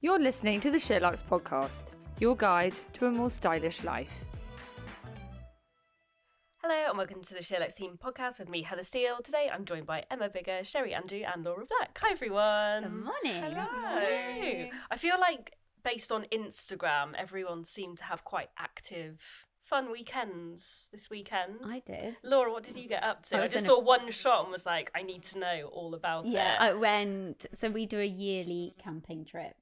[0.00, 4.24] You're listening to the SheerLuxe podcast, your guide to a more stylish life.
[6.62, 9.18] Hello and welcome to the SheerLuxe Team podcast with me, Heather Steele.
[9.22, 11.98] Today I'm joined by Emma Bigger, Sherri Andrew, and Laura Black.
[12.02, 12.82] Hi everyone.
[12.82, 13.42] Good morning.
[13.54, 14.68] Hello.
[14.90, 19.20] I feel like based on Instagram, everyone seemed to have quite active,
[19.62, 21.60] fun weekends this weekend.
[21.64, 22.16] I did.
[22.22, 23.36] Laura, what did you get up to?
[23.38, 25.70] I I, just in a- saw one shot and was like, I need to know
[25.72, 26.60] all about Yeah, it.
[26.60, 27.46] I went.
[27.54, 29.54] So we do a yearly camping trip,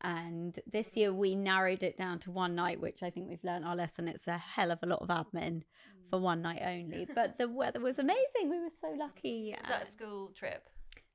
[0.00, 3.64] and this year we narrowed it down to one night, which I think we've learned
[3.64, 4.08] our lesson.
[4.08, 5.62] It's a hell of a lot of admin
[6.10, 8.50] for one night only, but the weather was amazing.
[8.50, 9.50] We were so lucky.
[9.50, 10.68] Is that a school trip?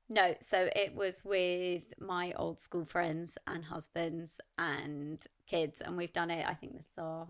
[0.08, 6.12] No, so it was with my old school friends and husbands and kids, and we've
[6.12, 6.46] done it.
[6.46, 7.26] I think this is our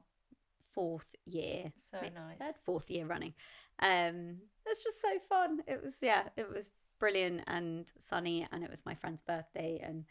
[0.75, 1.73] fourth year.
[1.91, 2.39] So Wait, nice.
[2.39, 3.35] Third, fourth year running.
[3.79, 5.61] Um, it's just so fun.
[5.69, 10.05] It was yeah, it was brilliant and sunny, and it was my friend's birthday, and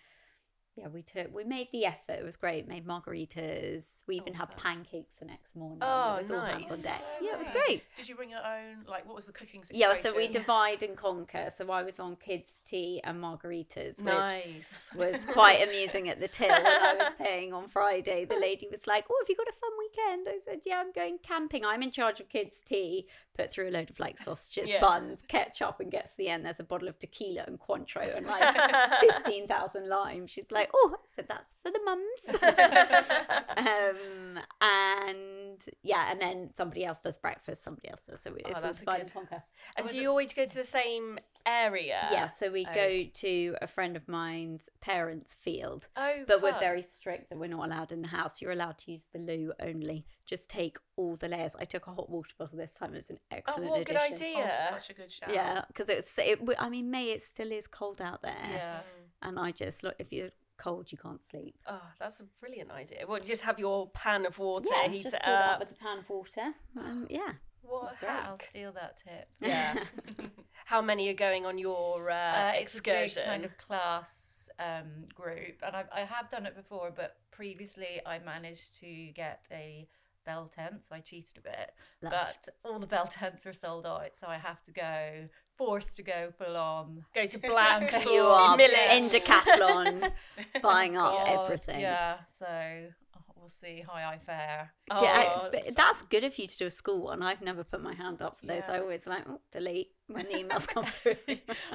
[0.76, 2.14] yeah, we took we made the effort.
[2.20, 2.68] It was great.
[2.68, 4.04] Made margaritas.
[4.08, 5.80] We even oh, had pancakes the next morning.
[5.82, 6.82] Oh, it was all hands on nice.
[6.82, 7.00] deck.
[7.00, 7.58] So Yeah, it was nice.
[7.68, 7.84] great.
[7.96, 8.86] Did you bring your own?
[8.88, 9.88] Like, what was the cooking situation?
[9.90, 11.50] Yeah, so we divide and conquer.
[11.56, 14.90] So I was on kids' tea and margaritas, which nice.
[14.96, 18.26] was quite amusing at the till when I was paying on Friday.
[18.26, 20.92] The lady was like, "Oh, have you got a fun weekend?" I said, "Yeah, I'm
[20.92, 21.64] going camping.
[21.66, 24.80] I'm in charge of kids' tea." Put through a load of like sausages, Yeah.
[24.80, 26.46] buns, ketchup, and gets to the end.
[26.46, 30.30] There's a bottle of tequila and Cointreau and like fifteen thousand limes.
[30.30, 32.44] She's like, "Oh," so "That's for the mums."
[33.58, 37.64] um, and yeah, and then somebody else does breakfast.
[37.64, 38.22] Somebody else does.
[38.22, 39.44] So it's all that's a divide and conquer.
[39.78, 42.08] And do it- you always go to the same area?
[42.12, 42.74] Yeah, so we Oh.
[42.74, 45.88] go to a friend of mine's parents' field.
[45.96, 48.42] Oh, but we're very strict that we're not allowed in the house.
[48.42, 50.06] You're allowed to use the loo only.
[50.26, 51.56] Just take all the layers.
[51.58, 52.92] I took a hot water bottle this time.
[52.94, 54.52] It was an Oh, excellent what a good idea.
[54.72, 55.34] Oh, such a good shout.
[55.34, 56.18] Yeah, because it's.
[56.18, 57.12] It, w- I mean, May.
[57.12, 58.36] It still is cold out there.
[58.50, 58.80] Yeah.
[59.22, 59.96] And I just look.
[60.00, 61.56] If you're cold, you can't sleep.
[61.68, 63.06] Oh, that's a brilliant idea.
[63.08, 65.52] Well, you just have your pan of water, yeah, heat just it fill it up.
[65.54, 66.54] up with a pan of water.
[66.80, 67.34] Um, yeah.
[67.62, 68.12] What That's a great.
[68.26, 69.28] I'll steal that tip.
[69.42, 69.84] Yeah.
[70.66, 73.24] How many are going on your uh, Uh, it's a excursion?
[73.26, 78.20] kind of class um, group, and I, I have done it before, but previously I
[78.20, 79.88] managed to get a
[80.26, 81.72] bell tent, so I cheated a bit.
[82.02, 82.12] Lush.
[82.14, 85.28] But all the bell tents were sold out, so I have to go,
[85.58, 87.06] forced to go full on.
[87.16, 89.14] Go to Blacks you or are Millets.
[89.14, 90.12] in Decathlon
[90.62, 91.80] buying up God, everything.
[91.82, 94.74] Yeah, so oh, we'll see how I fare.
[95.02, 97.22] Yeah, Oh, but that's good of you to do a school one.
[97.22, 98.64] I've never put my hand up for those.
[98.68, 98.76] Yeah.
[98.76, 101.16] I always like oh, delete when the emails come through.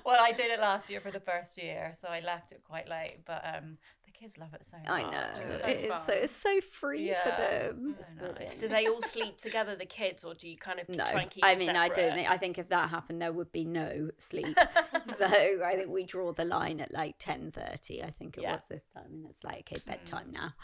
[0.04, 2.88] well, I did it last year for the first year, so I left it quite
[2.88, 3.18] late.
[3.26, 4.88] But um, the kids love it so much.
[4.88, 7.96] I know It's so it's so it's so free for them.
[8.20, 11.04] I It's Do they all sleep together, the kids, or do you kind of No,
[11.04, 12.14] try and keep I it mean I don't.
[12.14, 14.56] Think, I think if that happened, there would be no sleep.
[15.04, 18.02] so I think we draw the line at like ten thirty.
[18.02, 18.54] I think it Yeah.
[18.54, 20.54] was this time, and it's like okay, bedtime now.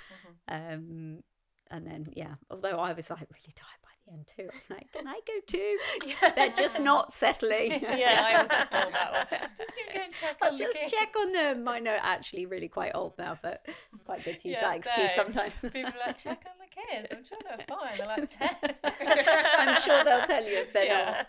[0.48, 0.72] Mm-hmm.
[0.74, 1.22] Um,
[1.70, 4.48] and then yeah, although I was like really tired the end too.
[4.52, 5.78] I'm like, can I go too?
[6.36, 7.70] They're just not settling.
[7.94, 8.46] Yeah.
[8.48, 9.40] I pull that one.
[9.56, 10.92] Just go and check I'll on the just kids.
[10.92, 11.68] check on them.
[11.68, 14.76] I know, actually, really quite old now, but it's quite good to use Yeah, that
[14.78, 15.52] excuse sometimes.
[15.62, 17.08] People are like, check on the kids.
[17.12, 17.98] I'm sure they're fine.
[17.98, 19.34] They're like 10.
[19.58, 21.24] I'm sure they'll tell you if they're Yeah.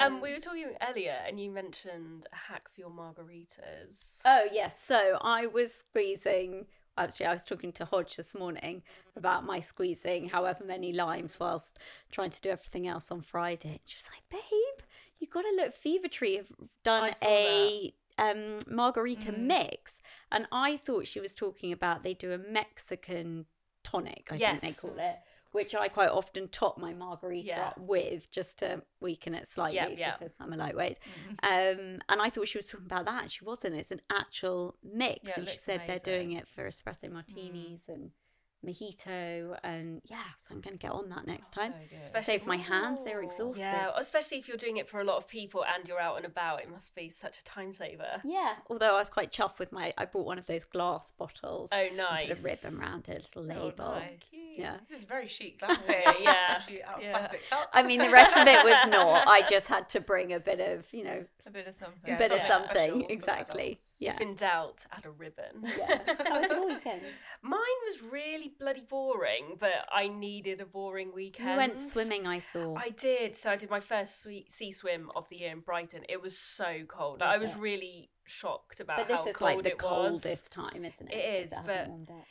[0.00, 4.20] Um, we were talking earlier, and you mentioned a hack for your margaritas.
[4.24, 4.80] Oh, yes.
[4.82, 6.66] So I was squeezing.
[6.98, 8.82] Actually, I was talking to Hodge this morning
[9.16, 11.78] about my squeezing however many limes whilst
[12.10, 13.70] trying to do everything else on Friday.
[13.70, 14.86] And she was like, babe,
[15.18, 15.72] you got to look.
[15.72, 16.52] Fever Tree have
[16.84, 20.00] done a um, margarita mix.
[20.30, 23.46] And I thought she was talking about they do a Mexican
[23.84, 25.16] tonic, I think they call it.
[25.52, 27.66] Which I quite often top my margarita Yeah.
[27.68, 29.78] up with just to weaken it slightly
[30.18, 30.98] because I'm a lightweight.
[31.42, 33.30] Um, and I thought she was talking about that.
[33.30, 33.76] She wasn't.
[33.76, 35.20] It's an actual mix.
[35.28, 38.10] Yeah, and she said they're doing it for espresso martinis and
[38.64, 39.56] mojito.
[39.62, 41.72] And yeah, so I'm going to get on that next time.
[42.00, 42.24] so good.
[42.24, 43.04] Save my hands.
[43.04, 43.60] They're exhausted.
[43.60, 46.26] Yeah, especially if you're doing it for a lot of people and you're out and
[46.26, 48.20] about, it must be such a time saver.
[48.24, 51.68] Yeah, although I was quite chuffed with my, I bought one of those glass bottles.
[51.72, 52.28] Oh, and nice.
[52.28, 53.90] Put a ribbon around it, a little Oh, label.
[53.92, 54.20] nice.
[54.56, 54.76] Yeah.
[54.90, 56.20] This is very chic glamping.
[56.20, 56.34] Yeah.
[56.50, 57.12] Actually out of Yeah.
[57.18, 57.68] plastic cups.
[57.72, 59.26] I mean, the rest of it was not.
[59.26, 61.98] I just had to bring a bit of, you know, A bit of something.
[62.04, 62.68] a Yeah, bit of something something.
[62.76, 63.78] special for the Exactly.
[63.98, 64.12] Yeah.
[64.14, 65.64] If in doubt, add a ribbon.
[65.78, 65.98] yeah.
[66.24, 67.00] How was your weekend?
[67.42, 71.50] Mine was really bloody boring, but I needed a boring weekend.
[71.50, 72.76] You went swimming, I saw.
[72.76, 73.34] I did.
[73.36, 76.04] So I did my first sea swim of the year in Brighton.
[76.08, 77.20] It was so cold.
[77.20, 77.58] Was I was it?
[77.58, 80.22] really shocked about but this how is cold like the it was.
[80.22, 81.14] coldest time, isn't it?
[81.14, 81.88] It is, but-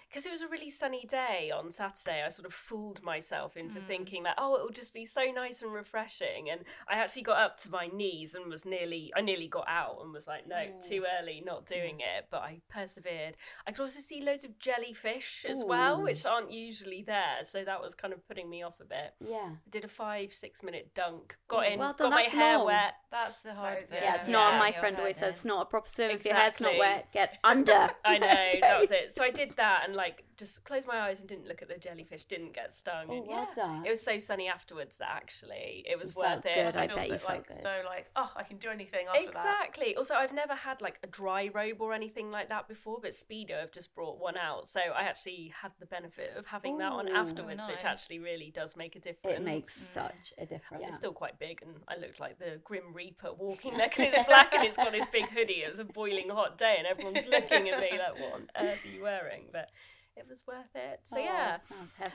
[0.10, 3.80] because it was a really sunny day on Saturday, I sort of fooled myself into
[3.80, 3.88] Hmm.
[3.88, 6.50] thinking that oh, it will just be so nice and refreshing.
[6.50, 10.00] And I actually got up to my knees and was nearly, I nearly got out
[10.02, 12.28] and was like, no, too early, not doing it.
[12.32, 13.38] But I persevered.
[13.68, 17.82] I could also see loads of jellyfish as well, which aren't usually there, so that
[17.82, 19.14] was kind of putting me off a bit.
[19.20, 19.52] Yeah.
[19.56, 22.68] I did a five, six minute dunk, got in, well done, got my hair long.
[22.68, 22.94] wet.
[23.12, 24.00] That's the hard thing.
[24.02, 24.32] Yeah, it's Yeah.
[24.34, 24.54] not.
[24.54, 24.60] Yeah.
[24.60, 26.12] My friend always says it's not a proper swim.
[26.12, 27.90] If your hair's not wet, get under.
[28.06, 29.12] I know, that was it.
[29.12, 31.78] So I did that and like just closed my eyes and didn't look at the
[31.78, 33.06] jellyfish, didn't get stung.
[33.10, 33.86] Oh, and well yeah, done.
[33.86, 36.56] It was so sunny afterwards that actually it was You felt worth it.
[36.56, 37.62] good, I feels bet you like, felt like, good.
[37.62, 39.30] so like oh I can do anything after that.
[39.30, 39.96] Exactly.
[39.96, 43.60] Also, I've never had like a dry robe or anything like that before, but Speedo
[43.60, 47.10] have just brought one out, so I actually had the benefit of having that on
[47.10, 49.38] Ooh, afterwards, which actually really does make a difference.
[49.38, 49.94] It makes mm.
[49.94, 50.84] such a difference.
[50.88, 54.28] It's still quite big, and I looked like the Grim Reaper walking there because it's
[54.28, 55.64] black and it's got this big hoodie.
[55.72, 58.84] It was a boiling hot day, and everyone's looking at me like, "What on earth
[58.84, 59.70] are you wearing?" But
[60.18, 61.00] it was worth it.
[61.04, 61.58] So Oh, yeah,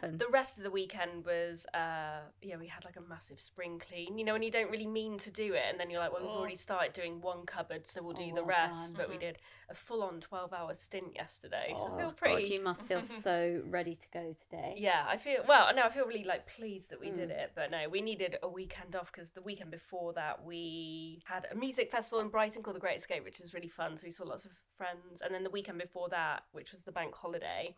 [0.02, 4.18] the rest of the weekend was uh yeah we had like a massive spring clean
[4.18, 6.22] you know and you don't really mean to do it and then you're like well
[6.22, 9.06] we've already started doing one cupboard so we'll do Oh, the well rest done.
[9.06, 9.38] but we did
[9.70, 13.00] a full-on 12 hour stint yesterday so I oh feel God, pretty you must feel
[13.26, 14.74] so ready to go today.
[14.76, 17.42] yeah I feel well no I feel really like pleased that we did Mm.
[17.42, 21.46] it but no we needed a weekend off because the weekend before that we had
[21.50, 24.10] a music festival in Brighton called the Great Escape which was really fun so we
[24.10, 27.74] saw lots of friends and then the weekend before that which was the bank holiday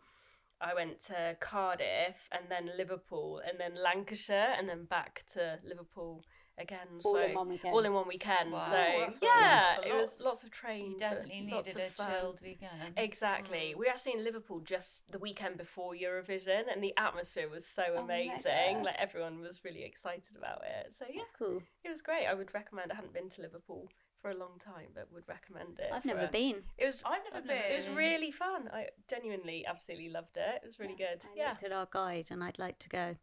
[0.61, 6.23] I went to Cardiff and then Liverpool and then Lancashire and then back to Liverpool
[6.57, 6.99] again.
[7.05, 7.73] All so in one weekend.
[7.73, 8.51] all in one weekend.
[8.51, 8.61] Wow.
[8.61, 9.33] So That's a lot.
[9.39, 10.95] yeah, it was lots of trains.
[10.95, 12.11] You definitely needed a of fun.
[12.11, 12.93] chilled weekend.
[12.97, 13.73] Exactly.
[13.73, 13.77] Mm.
[13.79, 17.83] We were actually in Liverpool just the weekend before Eurovision, and the atmosphere was so
[17.95, 18.43] Oh, amazing.
[18.73, 18.83] mega.
[18.83, 20.91] Like everyone was really excited about it.
[20.93, 21.61] So yeah, That's cool.
[21.85, 22.25] it was great.
[22.27, 22.91] I would recommend.
[22.91, 23.87] I hadn't been to Liverpool
[24.21, 25.89] for a long time, but would recommend it.
[25.93, 26.63] I've never a- been.
[26.77, 27.01] It was.
[27.05, 27.71] I've never I've never been.
[27.71, 27.95] It was Mm.
[27.95, 28.69] really fun.
[28.73, 30.61] I genuinely, absolutely loved it.
[30.63, 31.25] It was really good.
[31.25, 31.49] I yeah.
[31.49, 33.15] looked at our guide and I'd like to go.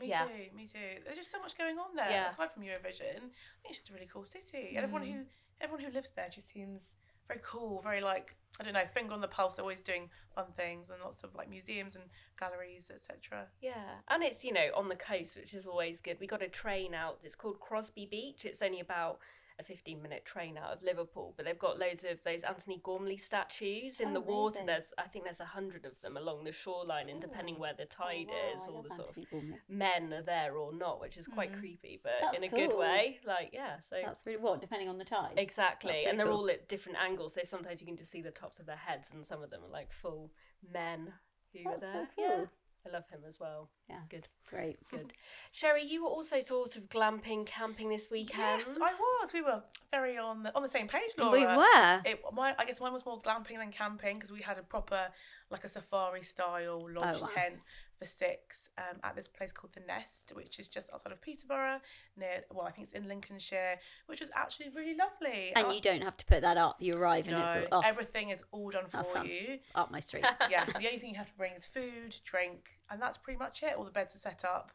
[0.00, 0.26] Me Yeah.
[0.26, 1.00] too, me too.
[1.04, 2.10] There's just so much going on there.
[2.10, 2.30] Yeah.
[2.30, 3.34] Aside from Eurovision, I think
[3.66, 4.68] it's just a really cool city.
[4.76, 5.26] And everyone who
[5.60, 6.94] everyone who lives there just seems
[7.28, 10.90] very cool, very like I don't know, finger on the pulse, always doing fun things
[10.90, 12.04] and lots of like museums and
[12.38, 13.46] galleries, etc.
[13.60, 16.18] Yeah, and it's you know on the coast, which is always good.
[16.20, 17.18] We got a train out.
[17.22, 18.44] It's called Crosby Beach.
[18.44, 19.18] It's only about
[19.60, 24.00] a fifteen-minute train out of Liverpool, but they've got loads of those Antony Gormley statues
[24.00, 24.60] in Oh, the water.
[24.66, 27.74] There's, I think, there's a hundred of them along the shoreline, and oh, depending where
[27.76, 29.56] the tide Oh, is, I all the sort of Gormley.
[29.68, 31.58] men are there or not, which is quite mm.
[31.60, 33.18] creepy, but That's in a good way.
[33.26, 35.34] Like yeah, so That's really what, depending on the tide.
[35.36, 36.38] Exactly, and they're cool.
[36.38, 37.34] all at different angles.
[37.34, 39.60] So sometimes you can just see the tops of their heads, and some of them
[39.64, 40.32] are like full
[40.72, 41.12] men
[41.52, 42.08] who are That's so there.
[42.16, 42.24] cool.
[42.38, 42.44] Yeah,
[42.86, 43.68] I love him as well.
[43.88, 44.00] Yeah.
[44.08, 44.78] good, Great.
[44.90, 45.12] good.
[45.52, 48.62] Sherri, you were also sort of glamping, camping this weekend.
[48.66, 49.32] Yes, I was.
[49.32, 49.62] We were
[49.92, 51.32] very on the on the same page, Laura.
[51.32, 52.00] We were.
[52.04, 55.08] It, my, I guess mine was more glamping than camping because we had a proper,
[55.50, 57.28] like a safari style lodge Oh, wow.
[57.34, 57.56] tent
[58.00, 61.80] for six um, at this place called the Nest, which is just outside of Peterborough,
[62.16, 63.76] near well, I think it's in Lincolnshire,
[64.06, 65.52] which was actually really lovely.
[65.54, 66.76] And Uh, you don't have to put that up.
[66.80, 69.58] You arrive and it's all, oh, everything is all done for you.
[69.74, 70.24] up my street.
[70.50, 73.62] yeah, the only thing you have to bring is food, drink, and that's pretty much
[73.62, 73.74] it.
[73.76, 74.72] All the beds are set up.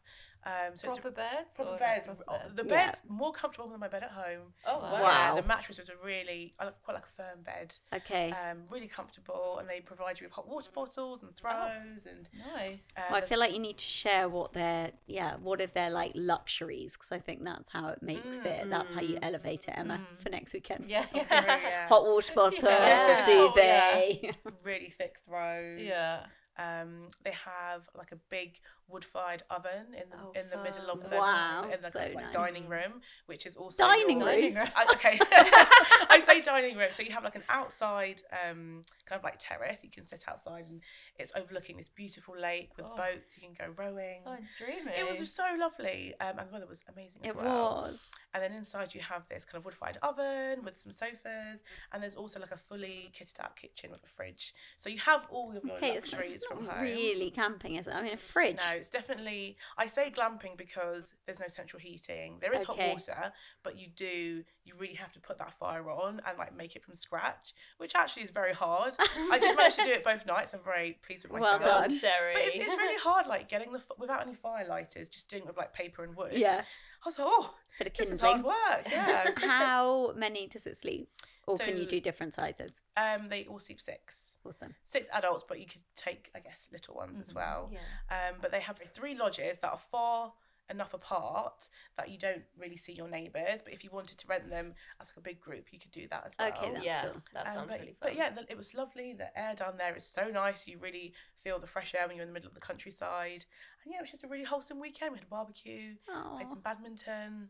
[0.48, 1.56] Um, so proper it's beds?
[1.56, 2.06] proper beds.
[2.06, 2.56] proper Oh, beds?
[2.56, 2.86] The Yeah.
[2.88, 4.54] bed's more comfortable than my bed at home.
[4.64, 4.92] Oh wow!
[4.94, 5.36] Yeah, Wow.
[5.42, 7.76] the mattress was a really, I like- quite like a firm bed.
[7.92, 8.30] Okay.
[8.32, 12.88] Um, really comfortable, and they provide you with hot water bottles and throws, and Nice.
[12.96, 15.90] uh, Well, I feel like you need to share what they're, yeah, what if they're
[15.90, 16.94] like luxuries?
[16.94, 18.70] Because I think that's how it makes it.
[18.70, 20.86] That's how you elevate it, Emma, for next weekend.
[20.88, 21.08] Yeah.
[21.16, 23.26] yeah, Hot water bottle, Yeah.
[23.26, 24.36] duvet.
[24.64, 25.82] really thick throws.
[25.82, 26.28] Yeah.
[26.58, 31.01] Um, they have like a big wood-fired oven in the Oh, in the middle of
[31.10, 32.34] the Wow, in the so like nice.
[32.34, 34.36] dining room, which is also Dining your- room?
[34.42, 34.68] Dining room.
[34.75, 35.20] I- okay,
[36.10, 36.89] I say dining room.
[36.92, 39.84] So you have like an outside, um, kind of like terrace.
[39.84, 40.82] You can sit outside, and
[41.18, 42.96] it's overlooking this beautiful lake with Oh.
[42.96, 43.38] boats.
[43.38, 44.22] You can go rowing.
[44.24, 44.92] Sounds dreamy.
[44.98, 47.82] It was just so lovely, um, and the weather was amazing as It well.
[47.82, 48.10] was.
[48.34, 52.15] And then inside you have this kind of wood-fired oven with some sofas, and there's
[52.15, 54.54] also like a fully kitted out kitchen with a fridge.
[54.77, 56.84] So you have all your Okay, it's, luxuries it's from Not home.
[56.84, 57.94] really camping, is it?
[57.96, 58.58] I mean, a fridge.
[58.58, 59.58] No, it's definitely.
[59.77, 62.38] I say glamping because there's no central heating.
[62.41, 63.32] There is hot water,
[63.63, 64.44] but you do.
[64.63, 67.94] You really have to put that fire on and like make it from scratch, which
[67.96, 68.94] actually is very hard.
[69.32, 70.53] I did manage to do it both nights.
[70.53, 71.62] I'm very pleased with myself.
[71.62, 71.91] Well done.
[71.98, 72.34] Sherri.
[72.34, 75.58] But it's, it's really hard, like getting the without any firelighters, just doing it with
[75.58, 76.34] like paper and wood.
[76.34, 76.63] Yeah.
[77.05, 78.44] I was like, oh, Bit of this is kindling.
[78.51, 78.88] hard work.
[78.91, 79.32] Yeah.
[79.38, 81.10] How many does it sleep?
[81.48, 82.82] Or can you do different sizes?
[82.98, 84.35] um, they all sleep six.
[84.46, 84.75] Awesome.
[84.86, 87.72] Six adults, but you could take, I guess, little ones as well.
[87.72, 87.80] Yeah.
[88.30, 90.34] Um, but they have three lodges that are far
[90.68, 93.62] enough apart that you don't really see your neighbours.
[93.64, 96.08] But if you wanted to rent them as like a big group, you could do
[96.10, 96.48] that as well.
[96.50, 97.22] Okay, that's yeah, cool.
[97.34, 97.96] that Um, sounds but, really fun.
[98.02, 99.14] but yeah, the, it was lovely.
[99.14, 100.68] The air down there is so nice.
[100.68, 103.46] You really feel the fresh air when you're in the middle of the countryside.
[103.84, 105.12] And yeah, it was just a really wholesome weekend.
[105.12, 105.96] We had a barbecue,
[106.36, 107.50] played some badminton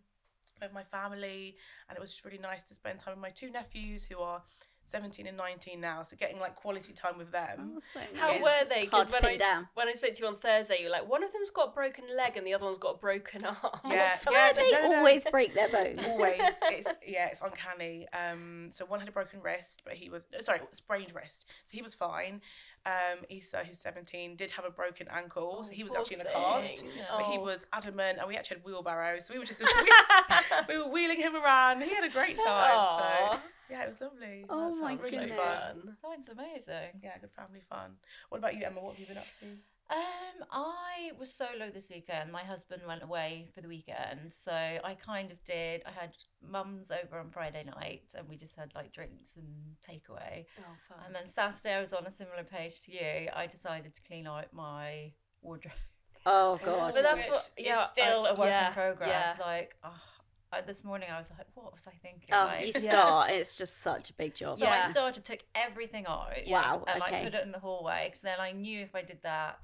[0.62, 1.56] with my family,
[1.88, 4.42] and it was just really nice to spend time with my two nephews who are
[4.88, 6.04] 17 and 19 now.
[6.04, 7.74] So getting like quality time with them.
[7.76, 8.84] Oh, so How were they?
[8.84, 9.68] Because when I down.
[9.74, 11.72] when I spoke to you on Thursday, you were like, one of them's got a
[11.72, 13.56] broken leg and the other one's got a broken arm.
[13.90, 16.00] Yeah, yeah, They no, no, always break their bones.
[16.08, 18.08] Always, it's yeah, it's uncanny.
[18.14, 21.82] Um, so one had a broken wrist, but he was sorry, sprained wrist, so he
[21.82, 22.42] was fine.
[22.86, 26.32] Um, Issa, who's seventeen, did have a broken ankle, so he was actually in a
[26.32, 26.90] cast, thing.
[27.18, 27.42] but he Oh.
[27.42, 29.64] was adamant, and we actually had wheelbarrows, so we were just
[30.70, 31.82] we, were wheeling him around.
[31.82, 32.46] He had a great time.
[32.78, 33.32] Aw.
[33.34, 33.40] So
[33.70, 34.46] yeah, it was lovely.
[34.50, 35.38] Oh That my sounds really goodness.
[35.40, 35.98] fun.
[36.04, 37.02] Sounds amazing.
[37.04, 37.92] Yeah, good family fun.
[38.30, 38.82] What about you, Emma?
[38.82, 39.46] What have you been up to?
[39.88, 42.32] Um, I was solo this weekend.
[42.32, 45.84] My husband went away for the weekend, so I kind of did.
[45.86, 46.10] I had
[46.42, 49.46] mum's over on Friday night, and we just had like drinks and
[49.88, 50.46] takeaway.
[50.60, 50.98] Oh, fun.
[51.06, 53.30] And then Saturday, I was on a similar page to you.
[53.36, 55.12] I decided to clean out my
[55.44, 55.74] wardrobe.
[56.26, 56.96] Oh god.
[56.96, 59.36] But that's which what- yeah, is still I- a work yeah, in progress.
[59.40, 59.46] yeah.
[59.46, 60.15] Like, oh, I,
[60.66, 62.30] this morning I was like, what was I thinking?
[62.32, 63.30] Oh, like, you start.
[63.32, 64.58] It's just such a big job.
[64.58, 64.86] So Yeah.
[64.88, 66.30] I started, took everything out.
[66.48, 67.12] Wow, And okay.
[67.12, 69.60] like put it in the hallway because then I knew if I did that,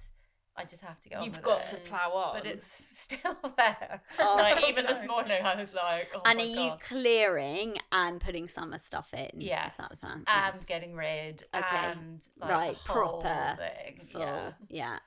[0.54, 1.24] I just have to go.
[1.24, 1.70] You've with got it.
[1.70, 2.34] to plough on.
[2.38, 2.68] But it's
[3.00, 4.02] still there.
[4.20, 4.92] Oh, like even no.
[4.94, 9.14] this morning, I was like, oh and my are you clearing and putting summer stuff
[9.14, 9.30] in?
[9.40, 10.24] Yes, Is that the plan?
[10.28, 10.52] Yeah.
[10.54, 11.66] and getting rid, Okay.
[11.72, 13.58] and like, right, whole proper.
[13.58, 14.02] thing.
[14.12, 14.22] Full.
[14.22, 14.52] Yeah.
[14.68, 15.00] Yeah.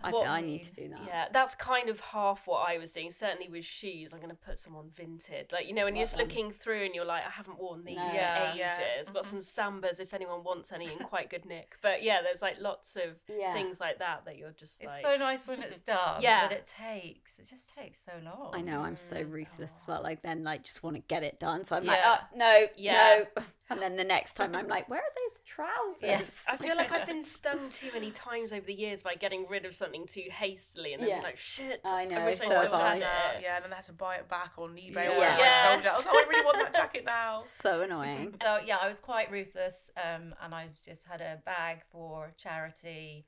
[0.00, 1.00] So I What feel I need to do that.
[1.06, 3.10] Yeah, that's kind of half what I was doing.
[3.10, 5.48] Certainly with shoes, I'm going to put some on vintage.
[5.52, 7.84] Like, you know, when you're just Well looking through and you're like, I haven't worn
[7.84, 8.08] these No.
[8.08, 8.48] for Yeah.
[8.50, 8.58] ages.
[8.60, 8.78] Yeah.
[9.08, 11.76] I've got some Sambas if anyone wants any in quite good nick.
[11.82, 13.52] But yeah, there's like lots of Yeah.
[13.54, 15.04] things like that that you're just It's like.
[15.04, 16.22] so nice when it's done.
[16.22, 16.46] Yeah.
[16.46, 17.40] but it takes.
[17.40, 18.52] It just takes so long.
[18.54, 19.32] I know I'm so Mm.
[19.32, 20.02] ruthless as well.
[20.02, 21.64] Like then like just want to get it done.
[21.64, 21.90] So I'm Yeah.
[21.90, 23.24] like, oh, no, Yeah.
[23.36, 23.42] no.
[23.70, 25.98] And then the next time I'm like, where are those trousers?
[26.02, 26.44] Yes.
[26.48, 29.66] I feel like I've been stung too many times over the years by getting rid
[29.66, 31.14] of something too hastily and then Yeah.
[31.16, 32.94] being like, shit, I know, wish so I still have I.
[32.94, 32.96] had
[33.36, 33.42] it.
[33.42, 35.12] yeah, and then I had to buy it back on eBay Yeah.
[35.12, 35.42] or whatever.
[35.42, 35.86] I sold it.
[35.88, 37.38] I was like, oh, I really want that jacket now.
[37.42, 38.34] So annoying.
[38.42, 43.26] So yeah, I was quite ruthless, um, and I just had a bag for charity,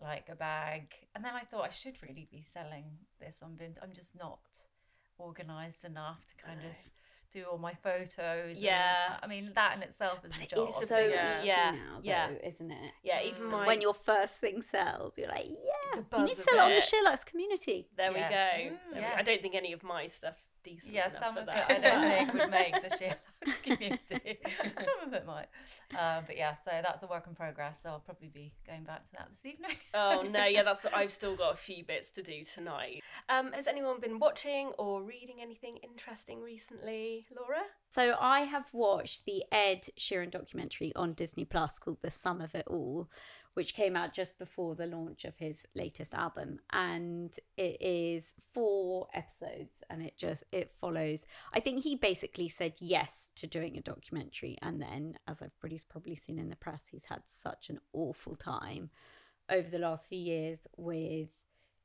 [0.00, 2.84] like a bag, and then I thought I should really be selling
[3.20, 3.78] this on Vint.
[3.82, 4.38] I'm just not
[5.18, 6.72] organized enough to kind of
[7.34, 8.56] do all my photos.
[8.56, 9.18] and- Yeah.
[9.22, 10.68] I mean that in itself is But a it job.
[10.68, 11.42] is so So- Yeah.
[11.42, 11.70] Yeah.
[11.72, 12.28] now, Yeah.
[12.28, 12.92] though, isn't it?
[13.02, 13.66] Yeah, even my.
[13.66, 16.70] when your first thing sells, you're like, yeah, The you need to sell it on
[16.70, 16.84] the it.
[16.84, 17.88] SheerLuxe community.
[17.96, 18.24] There we go.
[18.26, 21.48] Mm, There we- I don't think any of my stuff's decent yeah, some for of
[21.48, 21.64] it.
[21.68, 24.38] I don't think would make the SheerLuxe community.
[24.78, 25.46] some of it might.
[25.98, 27.80] Um, but yeah, so that's a work in progress.
[27.82, 29.76] So I'll probably be going back to that this evening.
[29.94, 33.02] oh no, yeah, that's what I've still got a few bits to do tonight.
[33.28, 37.62] Um, has anyone been watching or reading anything interesting recently, Laura?
[37.90, 42.54] So I have watched the Ed Sheeran documentary on Disney Plus called The Sum of
[42.54, 43.08] It All,
[43.54, 49.06] which came out just before the launch of his latest album and it is four
[49.14, 53.80] episodes and it just it follows I think he basically said yes to doing a
[53.80, 58.34] documentary and then as everybody's probably seen in the press he's had such an awful
[58.36, 58.90] time
[59.48, 61.28] over the last few years with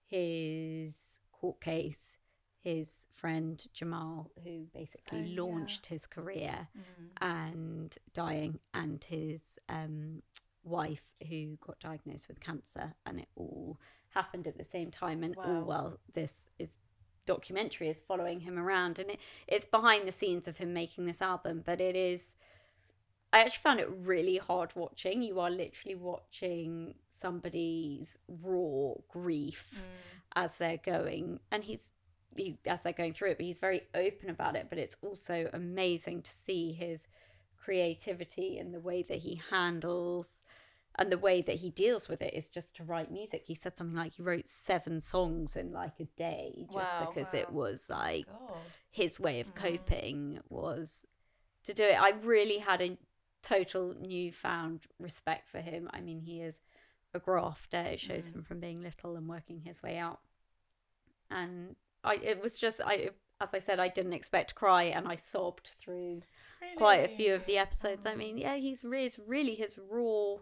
[0.07, 0.95] his
[1.31, 2.17] court case
[2.61, 5.41] his friend Jamal, who basically Oh, yeah.
[5.41, 7.09] launched his career Mm.
[7.21, 10.23] and dying, and his um,
[10.63, 13.79] wife, who got diagnosed with cancer, and it all
[14.13, 15.23] happened at the same time.
[15.23, 15.63] And all Wow.
[15.63, 16.77] well, this is
[17.25, 21.21] documentary is following him around, and it, it's behind the scenes of him making this
[21.21, 22.35] album, but it is.
[23.31, 25.21] I actually found it really hard watching.
[25.21, 29.81] You are literally watching somebody's raw grief Mm.
[30.35, 31.91] as they're going and he's
[32.35, 35.49] he, as they're going through it but he's very open about it but it's also
[35.53, 37.07] amazing to see his
[37.69, 40.43] creativity and the way that he handles
[40.97, 43.77] and the way that he deals with it is just to write music he said
[43.77, 47.87] something like he wrote seven songs in like a day just Wow, because it was
[47.87, 48.65] like God.
[48.89, 49.55] his way of Mhm.
[49.55, 51.05] coping was
[51.63, 52.01] to do it.
[52.01, 52.97] I really had a
[53.43, 55.87] total newfound respect for him.
[55.93, 56.59] I mean, he is
[57.13, 57.77] a grafter.
[57.81, 58.35] It shows Mm.
[58.35, 60.21] him from being little and working his way out.
[61.29, 65.07] And I, it was just, I, as I said, I didn't expect to cry, and
[65.07, 66.23] I sobbed through
[66.77, 68.05] quite a few of the episodes.
[68.05, 70.37] I mean, yeah, he's re- it's really his raw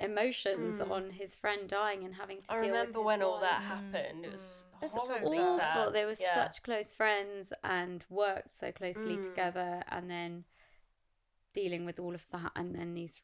[0.00, 0.90] emotions Mm.
[0.90, 3.62] on his friend dying and having to I deal with remember his when all that
[3.62, 4.24] happened.
[4.24, 5.58] It was It's horribly awful.
[5.58, 5.92] sad.
[5.92, 6.34] They were Yeah.
[6.34, 9.22] such close friends and worked so closely Mm.
[9.22, 10.44] together, and then
[11.52, 13.22] dealing with all of that, and then these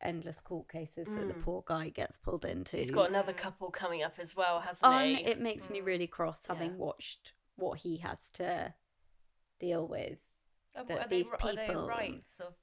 [0.00, 1.42] endless court cases that the Mm.
[1.42, 2.76] poor guy gets pulled into.
[2.76, 5.24] He's got another couple coming up as well, hasn't Un- he?
[5.24, 6.76] it makes me really cross having Yeah.
[6.76, 8.74] watched what he has to
[9.60, 10.18] deal with.
[10.76, 12.54] Are, that are they, these are they people- rights of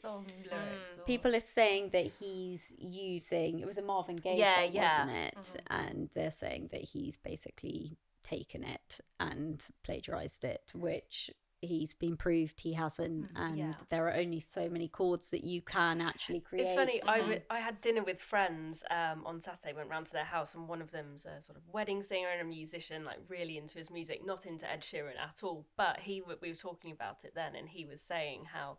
[0.00, 0.50] song lyrics?
[0.94, 1.00] Hmm.
[1.00, 5.04] or- People are saying that he's using it was a Marvin Gaye Yeah, song, yeah.
[5.04, 5.34] wasn't it?
[5.36, 5.88] Mm-hmm.
[5.88, 11.30] And they're saying that he's basically taken it and plagiarized it, which
[11.64, 13.30] he's been proved he hasn't.
[13.36, 13.74] And Yeah.
[13.90, 16.66] there are only so many chords that you can actually create.
[16.66, 17.02] It's funny.
[17.02, 17.22] I Mhm.
[17.22, 19.72] w- I had dinner with friends um, on Saturday.
[19.72, 22.40] Went round to their house, and one of them's a sort of wedding singer and
[22.40, 25.66] a musician, like really into his music, not into Ed Sheeran at all.
[25.76, 28.78] But he, w- we were talking about it then, and he was saying how,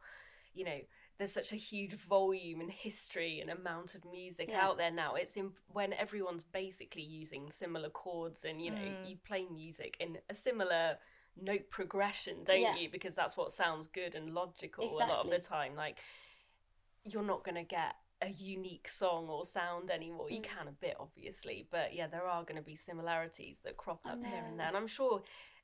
[0.54, 0.82] you know,
[1.18, 4.66] there's such a huge volume and history and amount of music Yeah.
[4.66, 5.16] out there now.
[5.16, 10.20] It's in, when everyone's basically using similar chords, and you know, you play music in
[10.30, 10.98] a similar
[11.42, 12.76] note progression, don't Yeah.
[12.76, 12.90] you?
[12.90, 15.76] Because that's what sounds good and logical a lot of the time.
[15.76, 16.00] Like
[17.04, 20.28] you're not going to get a unique song or sound anymore.
[20.28, 20.32] Mm.
[20.36, 24.06] You can a bit, obviously, but yeah, there are going to be similarities that crop
[24.06, 24.68] up here and there.
[24.68, 25.22] And I'm sure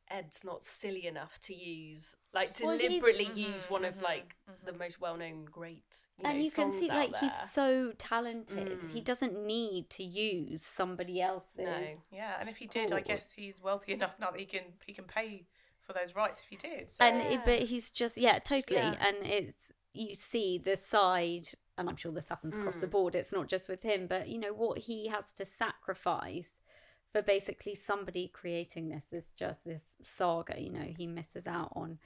[0.10, 4.36] Ed's not silly enough to use, like, Well, deliberately Mm-hmm, use one of like
[4.66, 7.22] the most well-known great, you and know, you can see like there.
[7.22, 8.78] he's so talented.
[8.92, 9.06] He Mm.
[9.06, 11.60] doesn't need to use somebody else's.
[11.60, 11.88] No.
[12.12, 14.94] Yeah, and if he did, I guess he's wealthy enough now that he can he
[14.94, 15.48] can pay
[15.92, 16.90] for those rights if he did.
[16.90, 18.96] So and it, but he's just yeah totally Yeah.
[19.08, 22.92] and it's you see the side and i'm sure this happens across the Mm.
[22.92, 26.62] board it's not just with him but you know what he has to sacrifice
[27.12, 32.00] for basically somebody creating this is just this saga you know he misses out on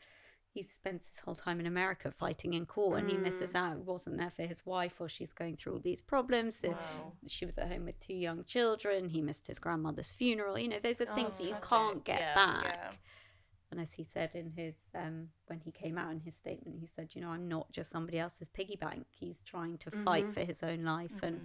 [0.51, 3.59] he spends his whole time in america fighting in court and he misses Mm.
[3.59, 7.13] out he wasn't there for his wife or she's going through all these problems Wow.
[7.27, 10.79] she was at home with two young children he missed his grandmother's funeral you know
[10.81, 11.69] those are things Oh, that you tragic.
[11.69, 12.33] can't get Yeah.
[12.35, 12.91] back yeah,
[13.71, 16.87] and as he said in his um, when he came out in his statement, he
[16.87, 19.07] said, "You know, I'm not just somebody else's piggy bank.
[19.09, 20.33] He's trying to fight Mhm.
[20.33, 21.41] for his own life and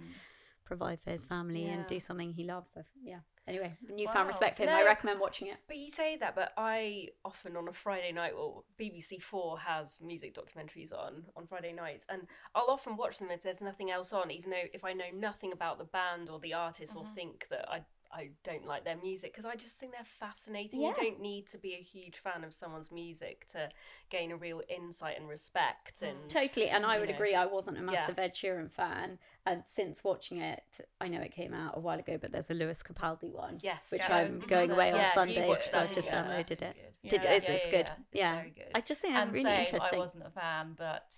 [0.65, 3.21] provide for his family and do something he loves." So, yeah.
[3.47, 4.27] Anyway, newfound Wow.
[4.27, 4.69] respect for him.
[4.69, 5.57] I recommend watching it.
[5.67, 9.99] But you say that, but I often on a Friday night, well, BBC Four has
[9.99, 14.13] music documentaries on on Friday nights, and I'll often watch them if there's nothing else
[14.13, 17.47] on, even though if I know nothing about the band or the artist or think
[17.49, 20.81] that I I don't like their music because I just think they're fascinating.
[20.81, 20.89] Yeah.
[20.89, 23.69] You don't need to be a huge fan of someone's music to
[24.09, 26.01] gain a real insight and respect.
[26.01, 26.09] Mm.
[26.09, 27.15] And Totally, and I would know.
[27.15, 27.35] agree.
[27.35, 27.85] I wasn't a Yeah.
[27.85, 30.63] massive Ed Sheeran fan, and since watching it,
[30.99, 33.91] I know it came out a while ago, but there's a Lewis Capaldi one, Yes,
[33.91, 36.75] which Yeah, I'm going away on Yeah, Sunday, watched so I've just downloaded it.
[36.75, 37.33] really Did Yeah.
[37.33, 37.85] is Yeah, it's yeah, good?
[37.87, 37.93] yeah.
[37.93, 38.71] It's Yeah, very good.
[38.75, 39.99] I just think and it's really same, interesting.
[39.99, 41.13] I wasn't a fan, but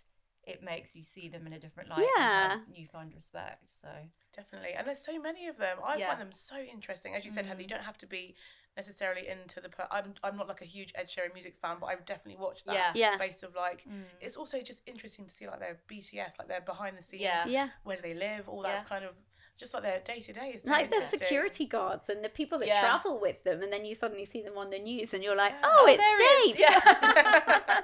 [0.45, 2.05] it makes you see them in a different light.
[2.17, 2.51] Yeah.
[2.51, 3.69] and have newfound respect.
[3.81, 3.87] So
[4.35, 4.73] definitely.
[4.77, 5.77] And there's so many of them.
[5.83, 6.09] I Yeah.
[6.09, 7.15] find them so interesting.
[7.15, 7.71] As you said, Heather, you mm.
[7.71, 8.35] don't have to be
[8.75, 9.69] necessarily into the.
[9.69, 12.41] Per- I'm I'm not like a huge Ed Sheeran music fan, but I would definitely
[12.43, 12.75] watch that.
[12.75, 12.91] Yeah.
[12.95, 13.17] Yeah.
[13.17, 14.03] Based of like, mm.
[14.19, 17.21] it's also just interesting to see like their BTS, like their behind the scenes.
[17.23, 17.45] Yeah.
[17.47, 17.69] Yeah.
[17.83, 18.49] Where do they live?
[18.49, 18.83] All that Yeah.
[18.83, 19.15] kind of
[19.63, 22.59] just like their day to day is so like the security guards and the people
[22.59, 22.81] that Yeah.
[22.81, 25.53] travel with them, and then you suddenly see them on the news, and you're like,
[25.53, 25.61] Yeah.
[25.63, 26.53] "Oh, oh it's is.
[26.53, 27.81] Dave!" Yeah.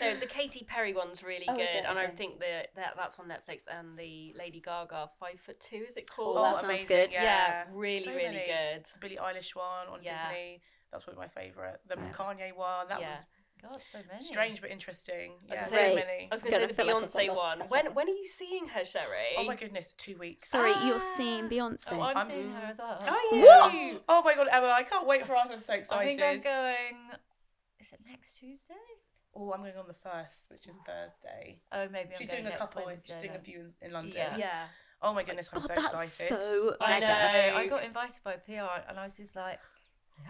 [0.00, 1.84] no, the Katy Perry one's really Oh, good, it?
[1.88, 3.62] and I think that, that that's on Netflix.
[3.70, 6.38] And the Lady Gaga Five Foot Two is it oh, called?
[6.38, 6.86] Oh, that Oh, sounds amazing.
[6.88, 7.12] good.
[7.12, 8.46] Yeah, Yeah, really, So really many.
[8.46, 8.86] good.
[9.00, 10.28] Billie Eilish one on Yeah.
[10.28, 10.60] Disney.
[10.90, 11.78] That's probably my favourite.
[11.88, 12.10] The Yeah.
[12.10, 12.88] Kanye one.
[12.88, 13.10] That Yeah.
[13.16, 13.26] was
[13.68, 14.20] God, so many.
[14.22, 15.32] strange but interesting.
[15.50, 16.28] I Yeah, so say- many.
[16.30, 17.68] I was going Gonna say the feel like Beyonce lots one.
[17.68, 19.34] When when are you seeing her, Sherri?
[19.38, 20.48] Oh my goodness, two weeks.
[20.48, 21.14] Sorry, you're Ah.
[21.16, 21.86] seeing Beyonce.
[21.92, 22.98] Oh, I'm, I'm seeing her as well.
[23.00, 24.00] Are you?
[24.08, 25.48] Oh my god, Emma, I can't wait for us.
[25.50, 26.00] I'm so excited.
[26.08, 26.42] I excited.
[26.42, 27.18] think I'm going.
[27.80, 28.74] Is it next Tuesday?
[29.36, 31.60] Oh, I'm going on the first, which is Thursday.
[31.72, 32.82] Oh, maybe I'm She's going doing a couple.
[32.86, 34.12] Wednesday she's doing a few in, in London.
[34.16, 34.36] Yeah.
[34.36, 34.64] Yeah.
[35.02, 36.40] Oh my goodness, I'm God, so that's excited.
[36.40, 37.06] so I mega.
[37.50, 37.56] know.
[37.58, 39.73] I got invited by PR, and I was just like, yeah.